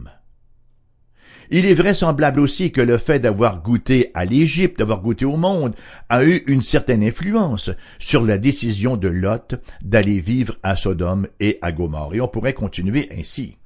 Il 1.52 1.66
est 1.66 1.74
vraisemblable 1.74 2.38
aussi 2.38 2.70
que 2.70 2.80
le 2.80 2.96
fait 2.96 3.18
d'avoir 3.18 3.60
goûté 3.60 4.12
à 4.14 4.24
l'Égypte, 4.24 4.78
d'avoir 4.78 5.00
goûté 5.00 5.24
au 5.24 5.36
monde, 5.36 5.74
a 6.08 6.24
eu 6.24 6.44
une 6.46 6.62
certaine 6.62 7.02
influence 7.02 7.70
sur 7.98 8.24
la 8.24 8.38
décision 8.38 8.96
de 8.96 9.08
Lot 9.08 9.56
d'aller 9.82 10.20
vivre 10.20 10.56
à 10.62 10.76
Sodome 10.76 11.26
et 11.40 11.58
à 11.60 11.72
Gomorre. 11.72 12.14
Et 12.14 12.20
on 12.20 12.28
pourrait 12.28 12.54
continuer 12.54 13.08
ainsi. 13.18 13.56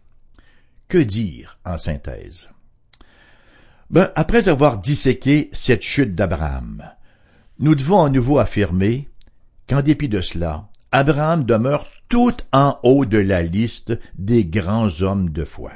Que 0.88 0.96
dire 0.96 1.58
en 1.66 1.76
synthèse? 1.76 2.48
Ben, 3.90 4.10
après 4.16 4.48
avoir 4.48 4.78
disséqué 4.78 5.50
cette 5.52 5.82
chute 5.82 6.14
d'Abraham, 6.14 6.82
nous 7.58 7.74
devons 7.74 8.02
à 8.02 8.08
nouveau 8.08 8.38
affirmer 8.38 9.10
qu'en 9.68 9.82
dépit 9.82 10.08
de 10.08 10.22
cela, 10.22 10.68
Abraham 10.90 11.44
demeure 11.44 11.86
tout 12.08 12.36
en 12.52 12.78
haut 12.82 13.04
de 13.04 13.18
la 13.18 13.42
liste 13.42 13.98
des 14.16 14.46
grands 14.46 15.02
hommes 15.02 15.28
de 15.28 15.44
foi 15.44 15.72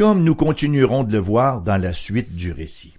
comme 0.00 0.24
nous 0.24 0.34
continuerons 0.34 1.04
de 1.04 1.12
le 1.12 1.18
voir 1.18 1.60
dans 1.60 1.76
la 1.76 1.92
suite 1.92 2.34
du 2.34 2.52
récit. 2.52 2.94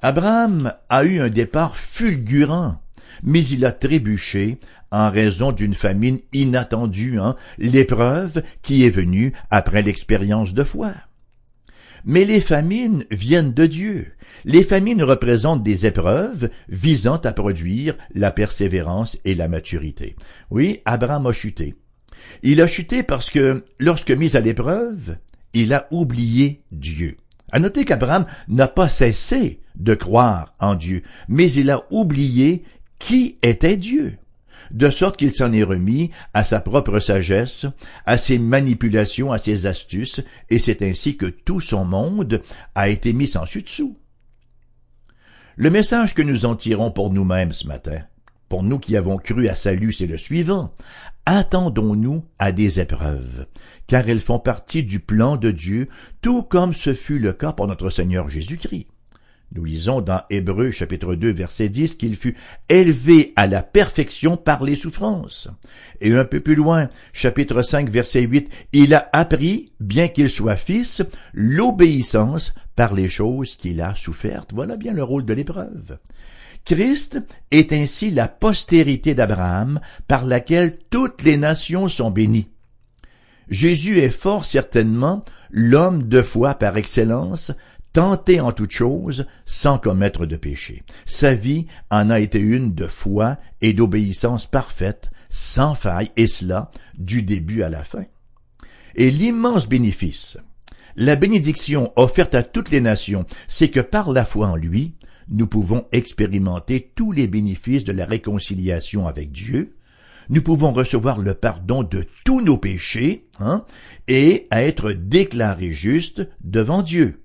Abraham 0.00 0.72
a 0.88 1.04
eu 1.04 1.20
un 1.20 1.28
départ 1.28 1.76
fulgurant, 1.76 2.80
mais 3.22 3.44
il 3.44 3.66
a 3.66 3.72
trébuché 3.72 4.56
en 4.90 5.10
raison 5.10 5.52
d'une 5.52 5.74
famine 5.74 6.20
inattendue, 6.32 7.18
hein, 7.20 7.36
l'épreuve 7.58 8.42
qui 8.62 8.86
est 8.86 8.90
venue 8.90 9.34
après 9.50 9.82
l'expérience 9.82 10.54
de 10.54 10.64
foi. 10.64 10.92
Mais 12.06 12.24
les 12.24 12.40
famines 12.40 13.04
viennent 13.10 13.52
de 13.52 13.66
Dieu. 13.66 14.10
Les 14.46 14.64
famines 14.64 15.02
représentent 15.02 15.62
des 15.62 15.84
épreuves 15.84 16.48
visant 16.70 17.18
à 17.18 17.34
produire 17.34 17.98
la 18.14 18.30
persévérance 18.30 19.18
et 19.26 19.34
la 19.34 19.48
maturité. 19.48 20.16
Oui, 20.50 20.80
Abraham 20.86 21.26
a 21.26 21.32
chuté. 21.34 21.74
Il 22.42 22.62
a 22.62 22.66
chuté 22.66 23.02
parce 23.02 23.28
que, 23.28 23.62
lorsque 23.78 24.10
mis 24.10 24.38
à 24.38 24.40
l'épreuve, 24.40 25.18
il 25.54 25.72
a 25.72 25.86
oublié 25.90 26.62
Dieu. 26.72 27.16
À 27.50 27.58
noter 27.60 27.84
qu'Abraham 27.84 28.26
n'a 28.48 28.68
pas 28.68 28.88
cessé 28.88 29.60
de 29.76 29.94
croire 29.94 30.54
en 30.58 30.74
Dieu, 30.74 31.02
mais 31.28 31.50
il 31.52 31.70
a 31.70 31.82
oublié 31.90 32.64
qui 32.98 33.38
était 33.42 33.76
Dieu. 33.76 34.18
de 34.70 34.88
sorte 34.90 35.18
qu'il 35.18 35.32
s'en 35.34 35.52
est 35.52 35.62
remis 35.62 36.10
à 36.32 36.42
sa 36.42 36.60
propre 36.60 36.98
sagesse, 36.98 37.66
à 38.06 38.16
ses 38.16 38.38
manipulations, 38.38 39.30
à 39.30 39.38
ses 39.38 39.66
astuces, 39.66 40.22
et 40.48 40.58
c'est 40.58 40.82
ainsi 40.82 41.16
que 41.16 41.26
tout 41.26 41.60
son 41.60 41.84
monde 41.84 42.42
a 42.74 42.88
été 42.88 43.12
mis 43.12 43.28
sans 43.28 43.44
dessous. 43.44 43.98
Le 45.56 45.70
message 45.70 46.14
que 46.14 46.22
nous 46.22 46.46
en 46.46 46.56
tirons 46.56 46.90
pour 46.90 47.12
nous-mêmes 47.12 47.52
ce 47.52 47.66
matin, 47.66 48.00
pour 48.54 48.62
nous 48.62 48.78
qui 48.78 48.96
avons 48.96 49.16
cru 49.16 49.48
à 49.48 49.56
salut, 49.56 49.92
c'est 49.92 50.06
le 50.06 50.16
suivant. 50.16 50.72
Attendons-nous 51.26 52.24
à 52.38 52.52
des 52.52 52.78
épreuves, 52.78 53.48
car 53.88 54.08
elles 54.08 54.20
font 54.20 54.38
partie 54.38 54.84
du 54.84 55.00
plan 55.00 55.36
de 55.36 55.50
Dieu, 55.50 55.88
tout 56.22 56.44
comme 56.44 56.72
ce 56.72 56.94
fut 56.94 57.18
le 57.18 57.32
cas 57.32 57.52
pour 57.52 57.66
notre 57.66 57.90
Seigneur 57.90 58.28
Jésus-Christ. 58.28 58.86
Nous 59.50 59.64
lisons 59.64 60.02
dans 60.02 60.22
Hébreux 60.30 60.70
chapitre 60.70 61.16
2 61.16 61.32
verset 61.32 61.68
10 61.68 61.96
qu'il 61.96 62.14
fut 62.14 62.36
élevé 62.68 63.32
à 63.34 63.48
la 63.48 63.64
perfection 63.64 64.36
par 64.36 64.62
les 64.62 64.76
souffrances. 64.76 65.48
Et 66.00 66.14
un 66.14 66.24
peu 66.24 66.38
plus 66.38 66.54
loin, 66.54 66.88
chapitre 67.12 67.60
5 67.60 67.88
verset 67.88 68.22
8, 68.22 68.50
il 68.72 68.94
a 68.94 69.08
appris, 69.12 69.72
bien 69.80 70.06
qu'il 70.06 70.30
soit 70.30 70.54
fils, 70.54 71.02
l'obéissance 71.32 72.54
par 72.76 72.94
les 72.94 73.08
choses 73.08 73.56
qu'il 73.56 73.80
a 73.80 73.96
souffertes. 73.96 74.52
Voilà 74.54 74.76
bien 74.76 74.92
le 74.92 75.02
rôle 75.02 75.24
de 75.24 75.34
l'épreuve. 75.34 75.98
Christ 76.64 77.20
est 77.50 77.72
ainsi 77.72 78.10
la 78.10 78.26
postérité 78.26 79.14
d'Abraham 79.14 79.80
par 80.08 80.24
laquelle 80.24 80.78
toutes 80.90 81.22
les 81.22 81.36
nations 81.36 81.88
sont 81.88 82.10
bénies. 82.10 82.48
Jésus 83.48 83.98
est 83.98 84.10
fort 84.10 84.46
certainement 84.46 85.24
l'homme 85.50 86.08
de 86.08 86.22
foi 86.22 86.54
par 86.54 86.78
excellence, 86.78 87.52
tenté 87.92 88.40
en 88.40 88.52
toutes 88.52 88.72
choses 88.72 89.26
sans 89.44 89.78
commettre 89.78 90.26
de 90.26 90.36
péché. 90.36 90.82
Sa 91.04 91.34
vie 91.34 91.66
en 91.90 92.08
a 92.08 92.18
été 92.18 92.38
une 92.38 92.74
de 92.74 92.86
foi 92.86 93.36
et 93.60 93.74
d'obéissance 93.74 94.46
parfaite, 94.46 95.10
sans 95.28 95.74
faille, 95.74 96.10
et 96.16 96.26
cela 96.26 96.70
du 96.98 97.22
début 97.22 97.62
à 97.62 97.68
la 97.68 97.84
fin. 97.84 98.04
Et 98.96 99.10
l'immense 99.10 99.68
bénéfice, 99.68 100.38
la 100.96 101.16
bénédiction 101.16 101.92
offerte 101.96 102.34
à 102.34 102.42
toutes 102.42 102.70
les 102.70 102.80
nations, 102.80 103.26
c'est 103.48 103.68
que 103.68 103.80
par 103.80 104.12
la 104.12 104.24
foi 104.24 104.48
en 104.48 104.56
lui, 104.56 104.94
nous 105.28 105.46
pouvons 105.46 105.86
expérimenter 105.92 106.92
tous 106.94 107.12
les 107.12 107.26
bénéfices 107.26 107.84
de 107.84 107.92
la 107.92 108.06
réconciliation 108.06 109.06
avec 109.06 109.32
Dieu, 109.32 109.74
nous 110.30 110.42
pouvons 110.42 110.72
recevoir 110.72 111.20
le 111.20 111.34
pardon 111.34 111.82
de 111.82 112.06
tous 112.24 112.40
nos 112.40 112.56
péchés, 112.56 113.26
hein, 113.40 113.64
et 114.08 114.46
être 114.50 114.92
déclarés 114.92 115.72
justes 115.72 116.26
devant 116.42 116.82
Dieu. 116.82 117.20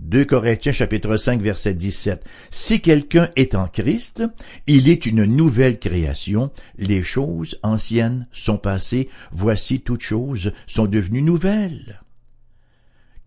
2 0.00 0.24
Corinthiens 0.24 0.72
chapitre 0.72 1.18
5 1.18 1.42
verset 1.42 1.74
17. 1.74 2.24
Si 2.50 2.80
quelqu'un 2.80 3.28
est 3.36 3.54
en 3.54 3.68
Christ, 3.68 4.22
il 4.66 4.88
est 4.88 5.04
une 5.04 5.24
nouvelle 5.24 5.78
création, 5.78 6.50
les 6.78 7.02
choses 7.02 7.58
anciennes 7.62 8.26
sont 8.32 8.56
passées, 8.56 9.10
voici 9.30 9.80
toutes 9.80 10.00
choses 10.00 10.52
sont 10.66 10.86
devenues 10.86 11.22
nouvelles. 11.22 12.00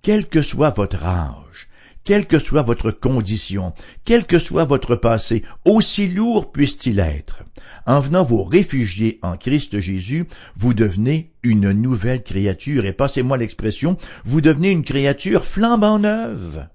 Quel 0.01 0.27
que 0.27 0.41
soit 0.41 0.71
votre 0.71 1.05
âge, 1.05 1.69
quelle 2.03 2.27
que 2.27 2.39
soit 2.39 2.61
votre 2.61 2.91
condition, 2.91 3.73
quel 4.05 4.25
que 4.25 4.39
soit 4.39 4.65
votre 4.65 4.95
passé, 4.95 5.43
aussi 5.65 6.07
lourd 6.07 6.51
puisse-t-il 6.51 6.99
être, 6.99 7.43
en 7.85 7.99
venant 7.99 8.23
vous 8.23 8.43
réfugier 8.43 9.19
en 9.21 9.37
Christ 9.37 9.79
Jésus, 9.79 10.25
vous 10.57 10.73
devenez 10.73 11.33
une 11.43 11.71
nouvelle 11.71 12.23
créature, 12.23 12.85
et 12.85 12.93
passez-moi 12.93 13.37
l'expression, 13.37 13.97
vous 14.25 14.41
devenez 14.41 14.71
une 14.71 14.83
créature 14.83 15.45
flambant 15.45 15.99
neuve. 15.99 16.67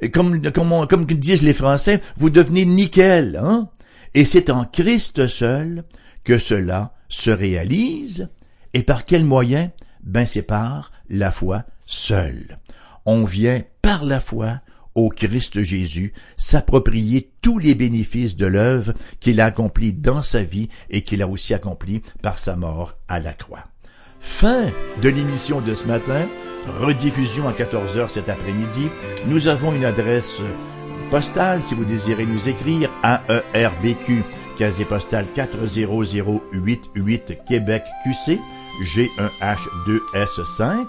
Et 0.00 0.10
comme, 0.10 0.40
comme, 0.52 0.86
comme 0.86 1.06
disent 1.06 1.42
les 1.42 1.54
Français, 1.54 2.00
vous 2.16 2.30
devenez 2.30 2.64
nickel, 2.64 3.40
hein? 3.42 3.70
Et 4.14 4.24
c'est 4.24 4.50
en 4.50 4.64
Christ 4.64 5.26
seul 5.28 5.84
que 6.24 6.38
cela 6.38 6.94
se 7.08 7.30
réalise. 7.30 8.28
Et 8.72 8.82
par 8.82 9.04
quel 9.04 9.24
moyen? 9.24 9.70
Ben 10.02 10.26
c'est 10.26 10.42
par 10.42 10.92
la 11.08 11.30
foi 11.32 11.64
seule 11.86 12.58
on 13.06 13.24
vient 13.24 13.62
par 13.82 14.04
la 14.04 14.20
foi 14.20 14.60
au 14.94 15.10
Christ 15.10 15.62
Jésus 15.62 16.12
s'approprier 16.36 17.30
tous 17.42 17.58
les 17.58 17.74
bénéfices 17.74 18.36
de 18.36 18.46
l'œuvre 18.46 18.94
qu'il 19.20 19.40
a 19.40 19.46
accomplie 19.46 19.92
dans 19.92 20.22
sa 20.22 20.42
vie 20.42 20.68
et 20.90 21.02
qu'il 21.02 21.22
a 21.22 21.28
aussi 21.28 21.54
accompli 21.54 22.02
par 22.22 22.38
sa 22.38 22.56
mort 22.56 22.94
à 23.06 23.20
la 23.20 23.32
croix. 23.32 23.64
Fin 24.20 24.70
de 25.02 25.08
l'émission 25.08 25.60
de 25.60 25.74
ce 25.74 25.84
matin, 25.84 26.26
rediffusion 26.80 27.46
à 27.46 27.52
14h 27.52 28.08
cet 28.08 28.28
après-midi. 28.28 28.88
Nous 29.26 29.46
avons 29.46 29.72
une 29.72 29.84
adresse 29.84 30.40
postale 31.10 31.62
si 31.62 31.74
vous 31.74 31.84
désirez 31.84 32.26
nous 32.26 32.48
écrire 32.48 32.90
AERBQ, 33.04 34.24
casier 34.58 34.84
postal 34.84 35.26
40088 35.34 37.44
Québec 37.46 37.84
QC 38.04 38.40
G1H2S5. 38.82 40.86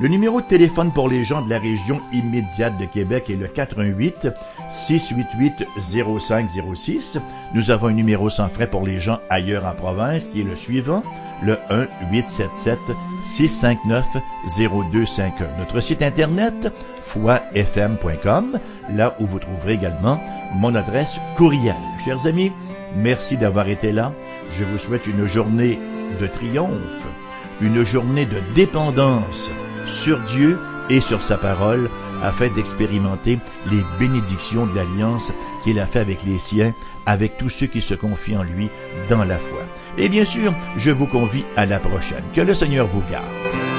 Le 0.00 0.08
numéro 0.08 0.40
de 0.40 0.46
téléphone 0.46 0.92
pour 0.92 1.10
les 1.10 1.24
gens 1.24 1.42
de 1.42 1.50
la 1.50 1.58
région 1.58 2.00
immédiate 2.10 2.78
de 2.78 2.86
Québec 2.86 3.28
est 3.28 3.36
le 3.36 3.46
418 3.46 4.28
688 4.70 5.66
0506. 5.76 7.18
Nous 7.52 7.70
avons 7.70 7.88
un 7.88 7.92
numéro 7.92 8.30
sans 8.30 8.48
frais 8.48 8.66
pour 8.66 8.86
les 8.86 8.98
gens 8.98 9.20
ailleurs 9.28 9.66
en 9.66 9.74
province 9.74 10.24
qui 10.24 10.40
est 10.40 10.44
le 10.44 10.56
suivant, 10.56 11.02
le 11.42 11.58
1 11.68 11.86
877 12.12 12.78
659 13.22 14.06
0251. 14.56 15.58
Notre 15.58 15.80
site 15.80 16.00
internet 16.00 16.72
foifm.com, 17.02 18.58
là 18.88 19.14
où 19.20 19.26
vous 19.26 19.38
trouverez 19.38 19.74
également 19.74 20.18
mon 20.54 20.74
adresse 20.76 21.20
courriel. 21.36 21.76
Chers 22.02 22.26
amis, 22.26 22.52
merci 22.96 23.36
d'avoir 23.36 23.68
été 23.68 23.92
là. 23.92 24.14
Je 24.50 24.64
vous 24.64 24.78
souhaite 24.78 25.06
une 25.06 25.26
journée 25.26 25.78
de 26.18 26.26
triomphe, 26.26 27.06
une 27.60 27.84
journée 27.84 28.24
de 28.24 28.40
dépendance 28.54 29.50
sur 29.86 30.18
Dieu 30.20 30.58
et 30.88 31.00
sur 31.00 31.22
sa 31.22 31.36
parole 31.36 31.88
afin 32.22 32.48
d'expérimenter 32.48 33.38
les 33.70 33.82
bénédictions 33.98 34.66
de 34.66 34.74
l'alliance 34.74 35.32
qu'il 35.62 35.78
a 35.78 35.86
fait 35.86 36.00
avec 36.00 36.24
les 36.24 36.38
siens, 36.38 36.74
avec 37.06 37.36
tous 37.36 37.48
ceux 37.48 37.66
qui 37.66 37.80
se 37.80 37.94
confient 37.94 38.36
en 38.36 38.42
lui 38.42 38.68
dans 39.08 39.24
la 39.24 39.38
foi. 39.38 39.60
Et 39.98 40.08
bien 40.08 40.24
sûr, 40.24 40.52
je 40.76 40.90
vous 40.90 41.06
convie 41.06 41.44
à 41.56 41.66
la 41.66 41.78
prochaine. 41.78 42.24
Que 42.34 42.40
le 42.40 42.54
Seigneur 42.54 42.86
vous 42.86 43.02
garde. 43.10 43.69